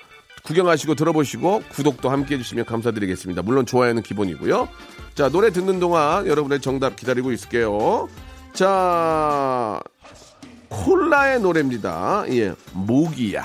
구경하시고 0.45 0.95
들어보시고 0.95 1.63
구독도 1.71 2.11
함께 2.11 2.35
해주시면 2.35 2.65
감사드리겠습니다. 2.65 3.43
물론 3.43 3.67
좋아요는 3.67 4.03
기본이고요. 4.03 4.69
자, 5.15 5.29
노래 5.29 5.51
듣는 5.51 5.79
동안 5.79 6.27
여러분의 6.27 6.61
정답 6.61 6.97
기다리고 6.97 7.31
있을게요. 7.33 8.09
자, 8.55 9.81
콜라의 10.69 11.41
노래입니다. 11.41 12.25
예, 12.31 12.55
모기야. 12.73 13.45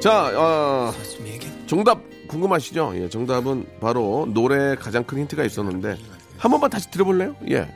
자, 0.00 0.32
어, 0.34 0.92
정답 1.66 2.00
궁금하시죠? 2.26 2.92
예, 2.96 3.08
정답은 3.08 3.66
바로 3.80 4.26
노래에 4.32 4.76
가장 4.76 5.04
큰 5.04 5.18
힌트가 5.18 5.44
있었는데 5.44 5.98
한 6.38 6.50
번만 6.50 6.70
다시 6.70 6.90
들어볼래요? 6.90 7.36
예. 7.50 7.68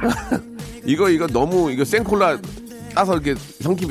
이거 0.84 1.08
이거 1.08 1.26
너무 1.26 1.70
이거 1.70 1.84
생콜라 1.84 2.38
따서 2.94 3.14
이렇게 3.16 3.34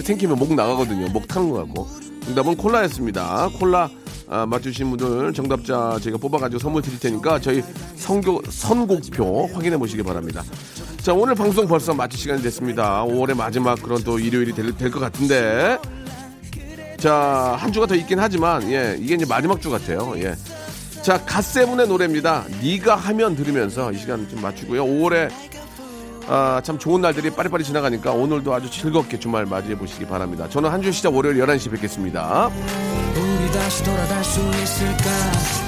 생기면 0.02 0.38
목 0.38 0.54
나가거든요. 0.54 1.08
목 1.10 1.28
타는 1.28 1.49
거 1.49 1.58
같고. 1.65 1.88
정답은 2.25 2.56
콜라였습니다. 2.58 3.49
콜라 3.58 3.89
아, 4.31 4.45
맞추신 4.45 4.89
분들 4.91 5.33
정답자 5.33 5.97
저희가 6.01 6.17
뽑아가지고 6.19 6.59
선물 6.59 6.81
드릴 6.83 6.99
테니까 6.99 7.39
저희 7.39 7.63
선교 7.95 8.41
선곡표 8.47 9.47
확인해 9.53 9.77
보시기 9.77 10.03
바랍니다. 10.03 10.43
자 11.01 11.13
오늘 11.13 11.33
방송 11.33 11.67
벌써 11.67 11.93
마칠 11.93 12.19
시간이 12.19 12.41
됐습니다. 12.43 13.03
5월의 13.05 13.35
마지막 13.35 13.81
그런 13.81 14.03
또 14.03 14.19
일요일이 14.19 14.53
될 14.53 14.91
것 14.91 14.99
같은데 14.99 15.77
자 16.97 17.55
한 17.59 17.71
주가 17.71 17.85
더 17.87 17.95
있긴 17.95 18.19
하지만 18.19 18.69
예 18.71 18.95
이게 18.99 19.15
이제 19.15 19.25
마지막 19.25 19.61
주 19.61 19.69
같아요. 19.69 20.13
예. 20.17 20.35
자 21.01 21.17
갓세븐의 21.25 21.87
노래입니다. 21.87 22.45
네가 22.61 22.95
하면 22.95 23.35
들으면서 23.35 23.91
이 23.91 23.97
시간 23.97 24.27
좀 24.29 24.41
맞추고요. 24.41 24.83
5월에 24.85 25.29
아, 26.27 26.61
참 26.63 26.77
좋은 26.77 27.01
날들이 27.01 27.31
빠리빠리 27.31 27.63
지나가니까 27.63 28.11
오늘도 28.11 28.53
아주 28.53 28.69
즐겁게 28.69 29.17
주말 29.17 29.45
맞이해 29.47 29.75
보시기 29.77 30.05
바랍니다. 30.05 30.47
저는 30.49 30.69
한 30.69 30.81
주 30.83 30.91
시작 30.91 31.15
월요일 31.15 31.37
11시 31.43 31.71
뵙겠습니다. 31.71 32.49
다시 33.69 33.84
돌아갈 33.84 34.23
수 34.23 34.39
있을까 34.63 35.58